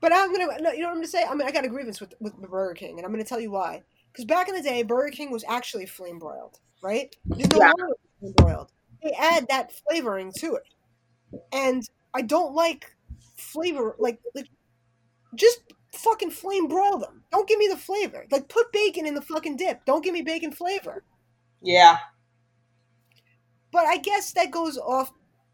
[0.00, 1.24] But I'm going to, no, you know what I'm going to say?
[1.24, 3.40] I mean, I got a grievance with, with Burger King, and I'm going to tell
[3.40, 3.82] you why.
[4.12, 7.14] Because back in the day, Burger King was actually flame broiled, right?
[7.26, 7.72] There's no Yeah.
[8.20, 8.72] flame broiled.
[9.02, 10.68] They add that flavoring to it.
[11.52, 11.82] And
[12.14, 12.94] I don't like
[13.36, 14.48] flavor, like, like
[15.34, 15.60] just
[15.96, 17.24] fucking flame broil them.
[17.32, 18.26] Don't give me the flavor.
[18.30, 19.84] Like, put bacon in the fucking dip.
[19.84, 21.04] Don't give me bacon flavor.
[21.62, 21.98] Yeah.
[23.72, 25.12] But I guess that goes off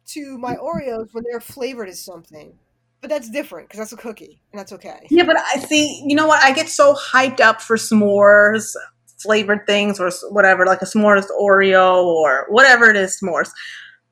[0.09, 2.59] to my Oreos when they're flavored as something.
[3.01, 5.09] But that's different because that's a cookie, and that's okay.
[5.11, 6.05] Yeah, but I see.
[6.07, 6.41] You know what?
[6.41, 8.77] I get so hyped up for s'mores
[9.19, 13.51] flavored things or whatever, like a s'mores Oreo or whatever it is, s'mores.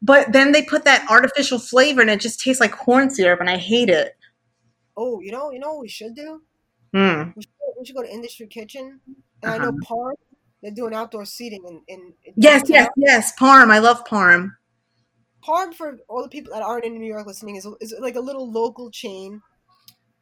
[0.03, 3.51] But then they put that artificial flavor and it just tastes like corn syrup, and
[3.51, 4.17] I hate it.
[5.03, 6.43] Oh, you know, you know what we should do?
[6.93, 7.31] Hmm.
[7.35, 9.01] We should, we should go to Industry Kitchen,
[9.43, 10.13] and I know Parm.
[10.63, 13.33] They're doing outdoor seating in in, in Yes, yes, yes.
[13.41, 13.71] Parm.
[13.71, 14.51] I love parm.
[15.43, 18.21] Parm for all the people that aren't in New York listening is, is like a
[18.21, 19.41] little local chain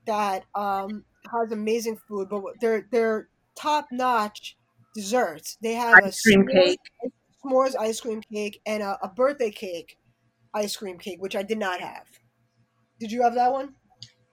[0.06, 4.56] that um, has amazing food, but they're they're top notch
[4.94, 5.58] desserts.
[5.60, 6.80] They have a Ice cream s'mores- cake.
[7.44, 9.96] s'mores ice cream cake and a, a birthday cake
[10.54, 12.06] ice cream cake, which I did not have.
[13.00, 13.74] Did you have that one?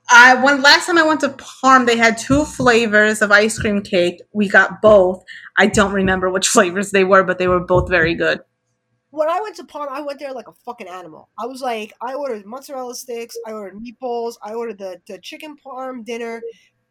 [0.08, 3.82] I when last time I went to Parm, they had two flavors of ice cream
[3.82, 4.20] cake.
[4.32, 5.24] We got both.
[5.58, 8.40] I don't remember which flavors they were, but they were both very good.
[9.10, 11.30] When I went to Parm, I went there like a fucking animal.
[11.38, 15.56] I was like, I ordered mozzarella sticks, I ordered meatballs, I ordered the, the chicken
[15.64, 16.42] parm dinner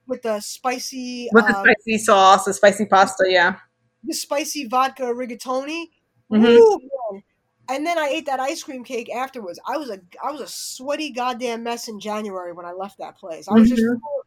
[0.08, 3.58] with the spicy With the um, spicy sauce, the spicy pasta, yeah.
[4.04, 5.86] the spicy vodka rigatoni.
[6.32, 6.42] Mhm.
[6.42, 6.80] Woo,
[7.12, 7.24] man.
[7.70, 9.60] And then I ate that ice cream cake afterwards.
[9.68, 13.18] I was a I was a sweaty goddamn mess in January when I left that
[13.18, 13.48] place.
[13.48, 14.00] I was just Mhm.
[14.00, 14.26] full of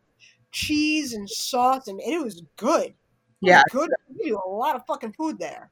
[0.51, 2.87] cheese and sauce, and it was good.
[2.87, 2.95] It
[3.43, 3.63] was Yeah.
[3.71, 3.91] good.
[4.09, 5.71] They give you a lot of fucking food there.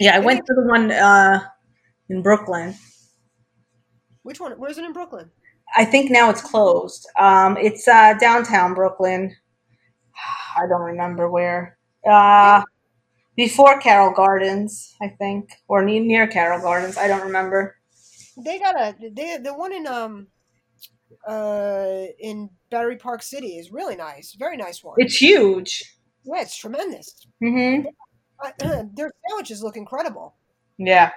[0.00, 1.40] Yeah, I went to the one uh
[2.08, 2.74] in Brooklyn.
[4.22, 4.52] Which one?
[4.52, 5.30] Where's it in Brooklyn?
[5.76, 7.06] I think now it's closed.
[7.18, 9.34] Um, it's uh, downtown Brooklyn.
[10.56, 11.76] I don't remember where.
[12.08, 12.62] Uh,
[13.36, 16.96] before Carroll Gardens, I think, or near, near Carroll Gardens.
[16.96, 17.76] I don't remember.
[18.36, 20.26] They got a they the one in um
[21.26, 24.34] uh in Battery Park City is really nice.
[24.38, 24.96] Very nice one.
[24.98, 25.82] It's huge.
[26.24, 27.26] yeah, it's tremendous.
[27.42, 27.86] Mm-hmm.
[28.44, 28.50] Uh,
[28.94, 30.34] their sandwiches look incredible.
[30.78, 31.12] Yeah.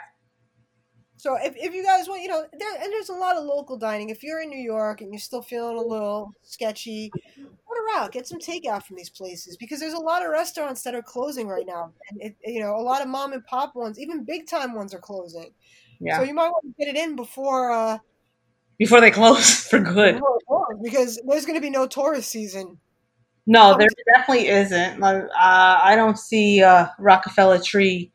[1.18, 3.78] So if, if you guys want, you know, there and there's a lot of local
[3.78, 4.10] dining.
[4.10, 7.12] If you're in New York and you're still feeling a little sketchy,
[8.12, 11.48] get some takeout from these places because there's a lot of restaurants that are closing
[11.48, 14.48] right now, and it, you know, a lot of mom and pop ones, even big
[14.48, 15.52] time ones, are closing.
[16.00, 16.18] Yeah.
[16.18, 17.98] So you might want to get it in before uh
[18.78, 20.16] Before they close for good.
[20.16, 22.78] before it closes, because there's going to be no tourist season.
[23.46, 25.02] No, there definitely isn't.
[25.02, 28.12] Uh, I don't see uh, Rockefeller Tree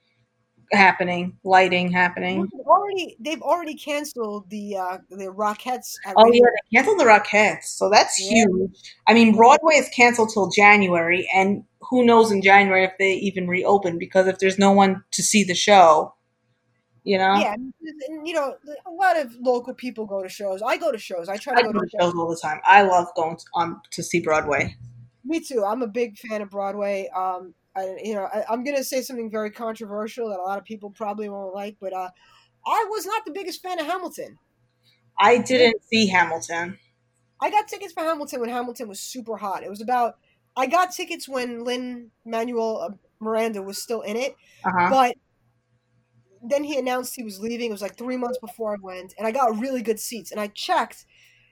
[0.72, 2.48] happening, lighting happening.
[2.52, 5.94] They've already they've already canceled the uh the Rockettes.
[6.16, 8.44] Oh Radio- yeah, they canceled the Rockettes, so that's Yeah.
[8.48, 8.94] huge.
[9.06, 13.46] I mean, Broadway is canceled till January, and who knows in January if they even
[13.48, 13.98] reopen?
[13.98, 16.14] Because if there's no one to see the show,
[17.04, 17.72] you know, Yeah, and,
[18.08, 18.54] and, you know,
[18.86, 20.62] a lot of local people go to shows.
[20.62, 21.28] I go to shows.
[21.28, 22.12] I try I to go go to to shows.
[22.12, 22.60] shows all the time.
[22.64, 24.74] I love going to, um, to see Broadway.
[25.26, 25.62] Me too.
[25.64, 27.08] I'm a big fan of Broadway.
[27.14, 30.64] Um, I, you know, I, I'm gonna say something very controversial that a lot of
[30.64, 32.10] people probably won't like, but uh,
[32.66, 34.38] I was not the biggest fan of Hamilton.
[35.18, 36.78] I didn't see Hamilton.
[37.40, 39.62] I got tickets for Hamilton when Hamilton was super hot.
[39.62, 40.18] It was about.
[40.56, 44.90] I got tickets when Lin Manuel uh, Miranda was still in it, Uh huh.
[44.90, 45.14] but
[46.42, 47.70] then he announced he was leaving.
[47.70, 50.30] It was like three months before I went, and I got really good seats.
[50.30, 51.06] And I checked,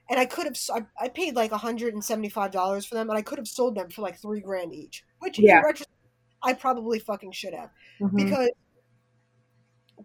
[0.09, 0.57] and I could have.
[0.73, 3.47] I, I paid like hundred and seventy five dollars for them, and I could have
[3.47, 5.03] sold them for like three grand each.
[5.19, 5.59] Which, Yeah.
[5.59, 5.89] in retrospect,
[6.43, 7.69] I probably fucking should have
[8.01, 8.15] Mhm.
[8.17, 8.49] because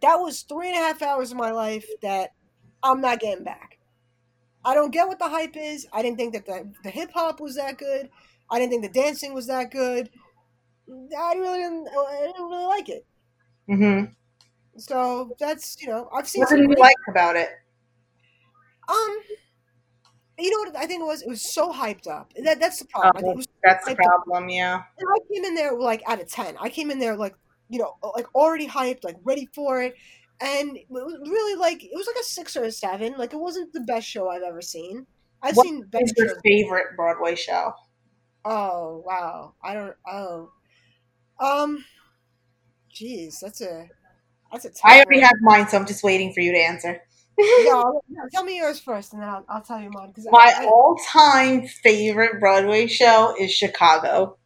[0.01, 2.31] that was three and a half hours of my life that
[2.83, 3.79] I'm not getting back.
[4.65, 5.87] I don't get what the hype is.
[5.93, 8.11] I didn't think that the, the hip hop was that good.
[8.51, 10.11] I didn't think the dancing was that good.
[10.91, 11.89] I really didn't.
[11.89, 13.07] I didn't really like it.
[13.69, 14.15] Mhm.
[14.79, 17.51] So that's you know I've seen What did you like about it?
[18.89, 19.19] um.
[20.39, 21.23] You know what I think it was?
[21.23, 22.33] It was so hyped up.
[22.45, 23.25] That that's the problem.
[23.25, 24.25] Think it That's the hyped up.
[24.25, 24.49] problem.
[24.49, 24.83] Yeah.
[24.99, 26.57] And I came in there like out of ten.
[26.61, 27.35] I came in there like
[27.69, 29.95] you know like already hyped, like ready for it,
[30.41, 33.15] and it was really like it was like a six or a seven.
[33.19, 35.07] Like it wasn't the best show I've ever seen.
[35.43, 36.41] I've What seen What's your shows.
[36.45, 37.73] favorite Broadway show?
[38.45, 39.95] Oh wow, I don't.
[40.07, 40.51] Oh,
[41.41, 41.85] um,
[42.95, 43.89] jeez, that's a
[44.53, 44.71] that's a.
[44.85, 45.25] I already one.
[45.25, 47.01] have mine, so I'm just waiting for you to answer.
[47.39, 50.53] Yeah, I'll- tell me yours first, and then I'll, I'll tell you mine because My
[50.57, 54.37] I, all-time favorite Broadway show is Chicago.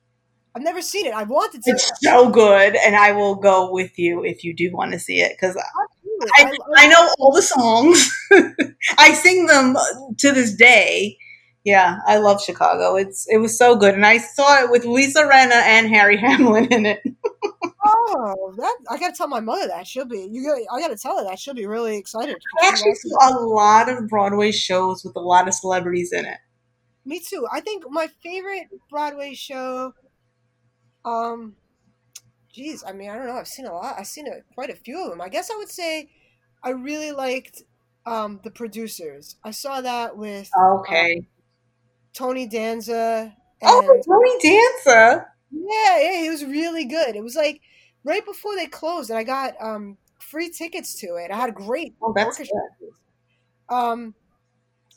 [0.55, 1.15] I've never seen it.
[1.15, 1.71] I wanted to.
[1.71, 5.21] It's so good, and I will go with you if you do want to see
[5.21, 5.57] it because
[6.37, 8.11] I, I know all the songs.
[8.99, 9.85] I sing them uh,
[10.19, 11.17] to this day.
[11.65, 12.97] Yeah, I love Chicago.
[12.97, 16.67] It's it was so good, and I saw it with Lisa Rinna and Harry Hamlin
[16.73, 17.03] in it.
[18.05, 20.29] Oh, that I gotta tell my mother that she'll be.
[20.31, 20.67] You.
[20.73, 22.37] I gotta tell her that she'll be really excited.
[22.63, 26.39] I actually saw a lot of Broadway shows with a lot of celebrities in it.
[27.05, 27.47] Me too.
[27.53, 29.93] I think my favorite Broadway show.
[31.05, 31.57] Um,
[32.53, 33.35] geez, I mean, I don't know.
[33.37, 33.97] I've seen a lot.
[33.99, 35.21] I've seen a, quite a few of them.
[35.21, 36.11] I guess I would say
[36.63, 37.63] I really liked
[38.07, 39.37] um the producers.
[39.45, 41.27] I saw that with Okay.
[42.15, 43.35] Tony Danza.
[43.61, 45.27] And, oh, Tony Danza.
[45.51, 47.15] Yeah, yeah, it was really good.
[47.15, 47.61] It was like
[48.05, 51.31] right before they closed, and I got um free tickets to it.
[51.31, 52.59] I had a great Oh, orchestra.
[53.69, 54.15] Um,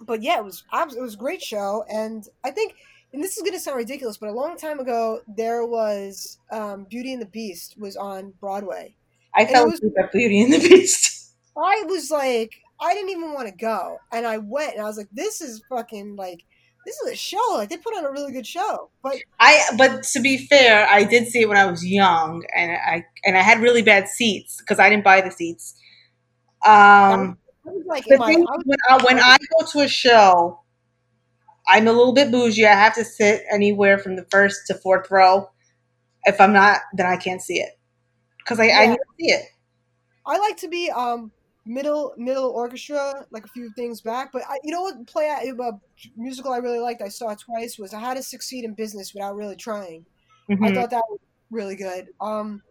[0.02, 2.76] but yeah, it was it was a great show, and I think,
[3.14, 7.14] and this is gonna sound ridiculous, but a long time ago there was um, Beauty
[7.14, 8.94] and the Beast was on Broadway.
[9.34, 11.32] I it fell was- asleep at Beauty and the Beast.
[11.58, 12.52] I was like,
[12.82, 15.62] I didn't even want to go, and I went, and I was like, this is
[15.70, 16.44] fucking like
[16.86, 17.42] this is a show.
[17.54, 18.90] Like they put on a really good show.
[19.02, 22.72] But I but to be fair, I did see it when I was young, and
[22.72, 25.76] I and I had really bad seats because I didn't buy the seats.
[26.66, 30.60] Um, I was like, the thing I when I, when I go to a show,
[31.68, 32.66] I'm a little bit bougie.
[32.66, 35.50] I have to sit anywhere from the first to fourth row.
[36.26, 37.78] If I'm not, then I can't see it
[38.40, 39.46] because I, I need to see it.
[40.26, 41.32] I like to be um
[41.66, 44.32] middle middle orchestra, like a few things back.
[44.32, 45.72] But I, you know what play a
[46.16, 47.02] musical I really liked.
[47.02, 47.78] I saw it twice.
[47.78, 50.06] Was How to Succeed in Business Without Really Trying.
[50.62, 50.76] I Mhm.
[50.76, 51.20] thought that was
[51.52, 52.10] really good.
[52.22, 52.64] Um,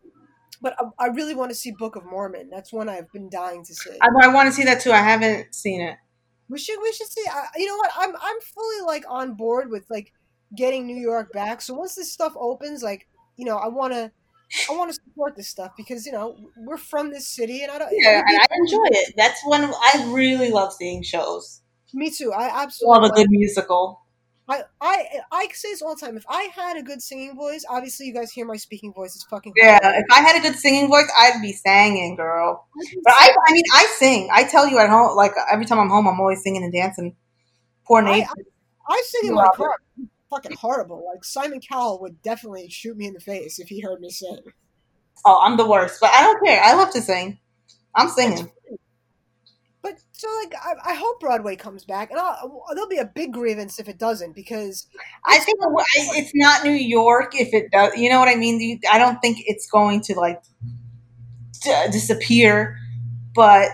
[0.61, 2.51] but I, I really want to see Book of Mormon.
[2.51, 3.99] That's one I've been dying to see.
[4.01, 4.93] I, I want to see that too.
[4.93, 5.99] I haven't seen it.
[6.49, 7.25] We should we should see.
[7.31, 7.91] I, you know what?
[7.97, 10.13] I'm I'm fully like on board with like
[10.55, 11.63] getting New York back.
[11.63, 14.13] So once this stuff opens, like you know, I want to
[14.71, 17.79] I want to support this stuff because you know we're from this city, and I
[17.79, 17.91] don't.
[17.93, 19.15] Yeah, and I enjoy it.
[19.17, 21.63] That's one of, I really love seeing shows.
[21.93, 22.33] Me too.
[22.33, 24.01] I absolutely Love a good musical.
[24.47, 26.17] I, I I say this all the time.
[26.17, 29.25] If I had a good singing voice, obviously you guys hear my speaking voice It's
[29.25, 32.67] fucking Yeah, if I had a good singing voice, I'd be singing, girl.
[33.05, 34.29] But I, I mean, I sing.
[34.31, 37.17] I tell you at home, like every time I'm home, I'm always singing and dancing.
[37.87, 38.27] Poor I- Nate.
[38.87, 39.77] I sing in my car.
[40.35, 41.07] Fucking horrible.
[41.13, 44.41] Like Simon Cowell would definitely shoot me in the face if he heard me sing.
[45.25, 46.61] Oh, I'm the worst, but I don't care.
[46.63, 47.39] I love to sing.
[47.95, 48.51] I'm singing.
[49.81, 53.33] But so like I, I hope Broadway comes back, and I'll, there'll be a big
[53.33, 54.89] grievance if it doesn't because
[55.25, 57.97] I think it's not New York if it does.
[57.97, 58.81] You know what I mean?
[58.91, 60.43] I don't think it's going to like
[61.63, 62.77] d- disappear,
[63.35, 63.69] but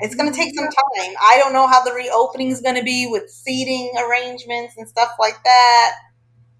[0.00, 1.14] it's going to take some time.
[1.20, 5.10] I don't know how the reopening is going to be with seating arrangements and stuff
[5.18, 5.94] like that.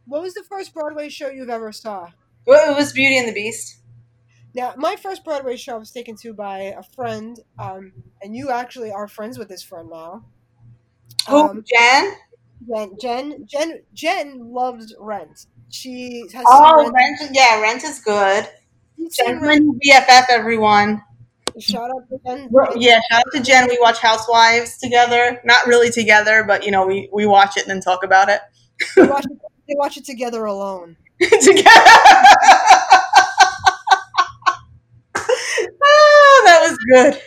[0.06, 2.10] What was the first Broadway show you've ever saw?
[2.46, 3.78] Well, It was Beauty and the Beast.
[4.54, 7.92] Now, my first Broadway show I was taken to by a friend, um,
[8.22, 10.24] and you actually are friends with this friend now.
[11.28, 11.36] Who?
[11.36, 12.12] Um, Jen?
[12.66, 15.46] Jen, Jen, Jen, Jen loves Rent.
[15.68, 17.30] She has Oh, seen Rent.
[17.34, 18.48] Yeah, Rent is good.
[19.10, 21.02] Seen BFF, everyone.
[21.58, 22.48] Shout out to Jen.
[22.76, 23.68] Yeah, shout out to Jen.
[23.68, 25.40] We watch Housewives together.
[25.44, 28.40] Not really together, but you know, we, we watch it and then talk about it
[28.96, 29.38] They watch, it,
[29.68, 30.96] they watch it together alone.
[31.40, 31.62] together.
[35.82, 37.22] oh, that was good.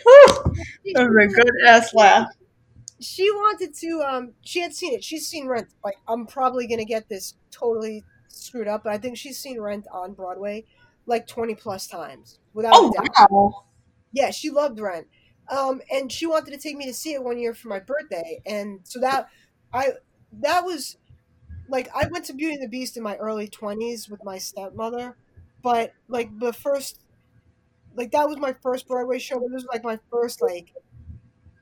[0.94, 2.28] That was a good ass laugh.
[3.00, 4.02] She wanted to.
[4.02, 5.02] Um, she had seen it.
[5.02, 5.68] She's seen Rent.
[5.84, 9.86] Like I'm probably gonna get this totally screwed up, but I think she's seen Rent
[9.92, 10.64] on Broadway
[11.06, 13.30] like 20 plus times without Oh a doubt.
[13.30, 13.64] wow.
[14.12, 15.06] Yeah, she loved Rent.
[15.50, 18.40] Um, and she wanted to take me to see it one year for my birthday,
[18.46, 19.28] and so that
[19.72, 19.92] I
[20.40, 20.96] that was
[21.70, 25.18] like I went to Beauty and the Beast in my early twenties with my stepmother,
[25.62, 27.00] but like the first,
[27.94, 30.74] like that was my first Broadway show, but this was like my first like,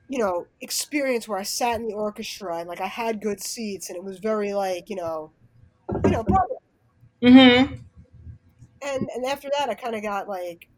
[0.08, 3.88] you know, experience where I sat in the orchestra and like I had good seats,
[3.90, 5.32] and it was very like you know,
[6.04, 6.56] you know, Broadway
[7.22, 7.74] Mm-hmm.
[8.82, 10.68] and and after that, I kind of got like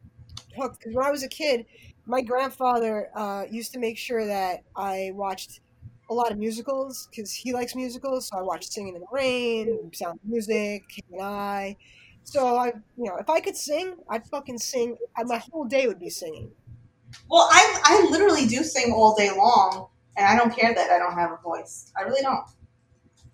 [0.56, 1.66] hooked because when I was a kid,
[2.06, 5.60] my grandfather uh, used to make sure that I watched
[6.10, 8.28] a lot of musicals because he likes musicals.
[8.28, 11.76] So I watched Singing in the Rain, Sound of Music, King and I.
[12.24, 12.66] So I,
[12.98, 14.96] you know, if I could sing, I'd fucking sing.
[15.16, 16.50] Uh, my whole day would be singing.
[17.30, 20.98] Well, I I literally do sing all day long, and I don't care that I
[20.98, 21.92] don't have a voice.
[21.96, 22.44] I really don't.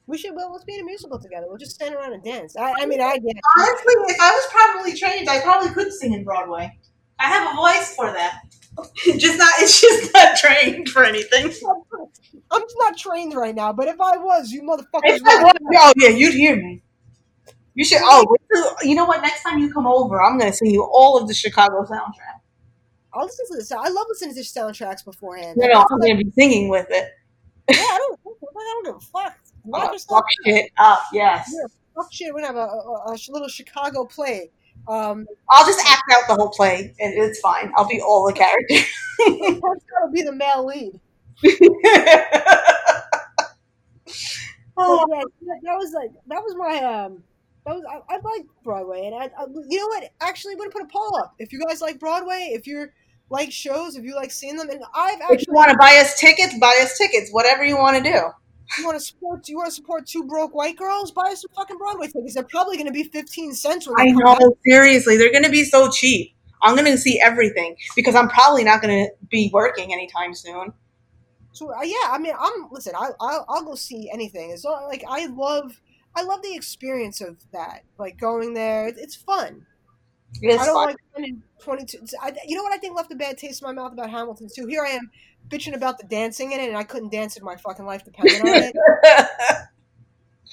[0.06, 0.34] We should.
[0.36, 1.46] Well, let's be in a musical together.
[1.48, 2.56] We'll just stand around and dance.
[2.56, 3.40] I, I mean, I dance.
[3.58, 6.78] Honestly, if I was properly trained, I probably could sing in Broadway.
[7.18, 8.42] I have a voice for that.
[9.18, 9.52] just not.
[9.58, 11.52] It's just not trained for anything.
[12.50, 15.00] I'm not trained right now, but if I was, you motherfuckers.
[15.04, 16.82] If I would- was, oh yeah, you'd hear me.
[17.74, 17.98] You should.
[18.02, 19.20] Oh, wait till- you know what?
[19.22, 22.40] Next time you come over, I'm gonna sing you all of the Chicago soundtrack.
[23.12, 23.72] I'll listen to this.
[23.72, 25.56] I love listening to soundtracks beforehand.
[25.56, 27.10] No, no, I'm gonna be singing with it.
[27.70, 28.20] Yeah, I don't.
[28.26, 29.38] I don't give a fuck.
[29.64, 31.00] Knock Oh, fuck shit up.
[31.12, 31.50] Yes.
[31.52, 31.66] Yeah.
[31.94, 32.32] Fuck shit.
[32.32, 32.72] We're gonna have a,
[33.10, 34.50] a, a little Chicago play.
[34.88, 37.72] Um, I'll just act out the whole play, and it's fine.
[37.76, 38.86] I'll be all the characters.
[39.26, 41.00] that's gotta be the male lead.
[44.76, 45.22] oh, yeah,
[45.62, 47.22] that, was like that was my um.
[47.64, 50.12] That was I, I like Broadway, and I, I you know what?
[50.20, 51.34] Actually, I'm gonna put a poll up.
[51.38, 52.92] If you guys like Broadway, if you're
[53.28, 55.98] like shows, if you like seeing them, and I've if you actually want to buy
[56.00, 57.30] us tickets, buy us tickets.
[57.32, 58.20] Whatever you want to do.
[58.78, 61.78] You want to support you want to support two broke white girls, buy some fucking
[61.78, 62.34] Broadway tickets.
[62.34, 64.28] They're probably gonna be fifteen cents I know.
[64.28, 64.58] out.
[64.66, 66.34] Seriously, they're gonna be so cheap.
[66.62, 70.72] I'm gonna see everything because I'm probably not gonna be working anytime soon.
[71.52, 72.94] So uh, yeah, I mean, I'm listen.
[72.96, 74.50] I I'll, I'll go see anything.
[74.50, 75.80] It's all, like I love
[76.14, 77.82] I love the experience of that.
[77.98, 79.66] Like going there, it's fun.
[80.44, 80.74] I don't fun.
[80.74, 81.98] like spending twenty two.
[82.46, 84.66] You know what I think left a bad taste in my mouth about Hamilton too.
[84.66, 85.10] Here I am
[85.48, 88.40] bitching about the dancing in it, and I couldn't dance in my fucking life depended
[88.40, 88.76] on it.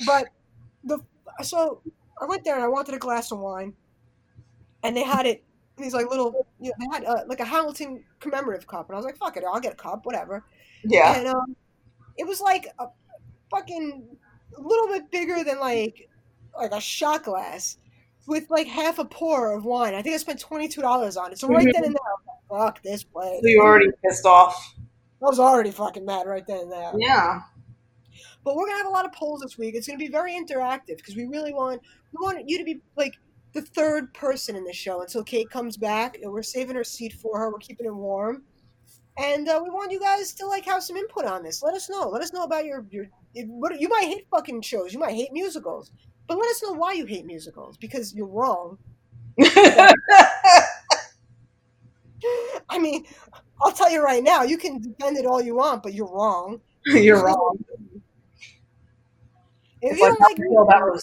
[0.08, 0.26] But
[0.84, 1.00] the
[1.44, 1.82] so
[2.20, 3.74] I went there and I wanted a glass of wine,
[4.82, 5.44] and they had it
[5.78, 8.98] these like little you know they had uh, like a Hamilton commemorative cup, and I
[8.98, 10.44] was like, fuck it, I'll get a cup, whatever.
[10.84, 11.16] Yeah.
[11.16, 11.56] And um,
[12.18, 12.88] it was like a
[13.50, 14.18] fucking
[14.58, 16.10] little bit bigger than like
[16.56, 17.78] like a shot glass
[18.28, 19.94] with like half a pour of wine.
[19.94, 21.40] I think I spent twenty two dollars on it.
[21.40, 23.42] So right then and there, like, fuck this place.
[23.42, 24.76] So you're already pissed off.
[25.22, 26.92] I was already fucking mad right then and there.
[26.98, 27.42] Yeah.
[28.44, 29.76] But we're gonna have a lot of polls this week.
[29.76, 33.14] It's gonna be very interactive because we really want we want you to be like
[33.54, 36.18] the third person in the show until Kate comes back.
[36.22, 37.50] And we're saving her seat for her.
[37.52, 38.44] We're keeping it warm,
[39.18, 41.64] and uh, we want you guys to like have some input on this.
[41.64, 42.10] Let us know.
[42.10, 43.08] Let us know about your your.
[43.48, 44.94] What you might hate fucking shows.
[44.94, 45.92] You might hate musicals,
[46.28, 48.78] but let us know why you hate musicals because you're wrong.
[52.70, 53.06] I mean,
[53.62, 54.44] I'll tell you right now.
[54.44, 56.62] You can defend it all you want, but you're wrong.
[56.86, 57.58] you're wrong.
[59.82, 61.00] If It's you like don't like feel about.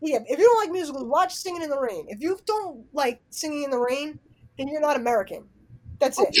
[0.00, 2.06] Yeah, if you don't like musicals, watch Singing in the Rain.
[2.08, 4.18] If you don't like Singing in the Rain,
[4.58, 5.44] then you're not American.
[6.00, 6.28] That's it.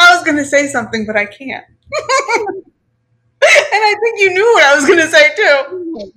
[0.00, 1.64] I was gonna say something, but I can't.
[3.78, 6.12] And I think you knew what I was gonna say too.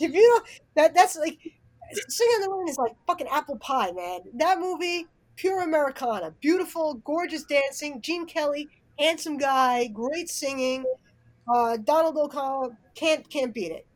[0.00, 0.40] If you
[0.74, 1.38] that that's like
[2.08, 4.20] Singing in the Rain is like fucking apple pie, man.
[4.34, 5.06] That movie,
[5.36, 8.00] pure Americana, beautiful, gorgeous dancing.
[8.00, 10.84] Gene Kelly, handsome guy, great singing.
[11.52, 13.86] Uh, Donald O'Connell can't can't beat it.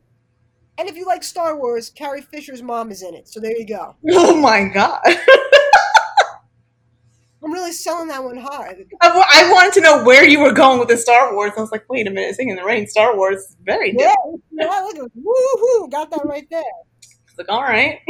[0.77, 3.27] And if you like Star Wars, Carrie Fisher's mom is in it.
[3.27, 3.95] So there you go.
[4.11, 5.01] Oh my god!
[7.43, 8.85] I'm really selling that one hard.
[9.01, 11.53] I, I wanted to know where you were going with the Star Wars.
[11.57, 14.13] I was like, wait a minute, Singing in the Rain, Star Wars, is very Yeah,
[14.13, 14.43] different.
[14.51, 16.61] yeah, look at woohoo, got that right there.
[17.27, 17.99] It's like, all right.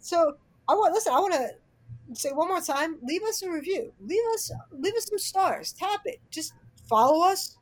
[0.00, 0.34] So
[0.68, 1.12] I want listen.
[1.12, 1.50] I want to
[2.14, 2.96] say one more time.
[3.02, 3.92] Leave us a review.
[4.00, 5.72] Leave us leave us some stars.
[5.72, 6.20] Tap it.
[6.30, 6.52] Just
[6.88, 7.56] follow us.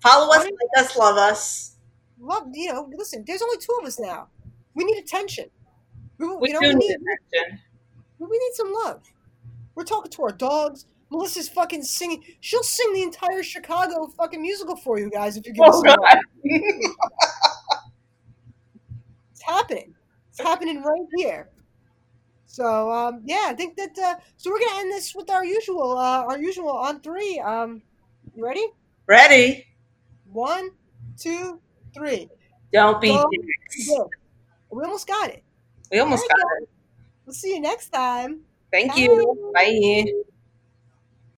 [0.00, 1.76] Follow us, like us, love us.
[2.18, 2.90] Love you know.
[2.96, 4.28] Listen, there's only two of us now.
[4.74, 5.46] We need attention.
[6.18, 7.60] We, We do we need need attention.
[8.28, 9.02] We need some love.
[9.74, 10.86] We're talking to our dogs.
[11.10, 12.24] Melissa's fucking singing.
[12.40, 15.80] She'll sing the entire Chicago fucking musical for you guys if you give us Oh
[15.80, 15.98] love.
[19.32, 19.94] It's happening.
[20.30, 21.50] It's happening right here.
[22.46, 23.98] So um, yeah, I think that.
[23.98, 27.38] Uh, so we're gonna end this with our usual, uh, our usual on three.
[27.40, 27.82] Um,
[28.34, 28.66] you ready?
[29.06, 29.66] Ready?
[30.30, 30.70] One,
[31.18, 31.60] two,
[31.94, 32.28] three.
[32.72, 33.28] Don't be Go.
[33.30, 33.88] dicks.
[33.88, 34.06] Good.
[34.70, 35.42] We almost got it.
[35.90, 36.68] We almost got you it.
[37.26, 38.46] We'll see you next time.
[38.72, 39.50] Thank you.
[39.54, 40.22] Bye.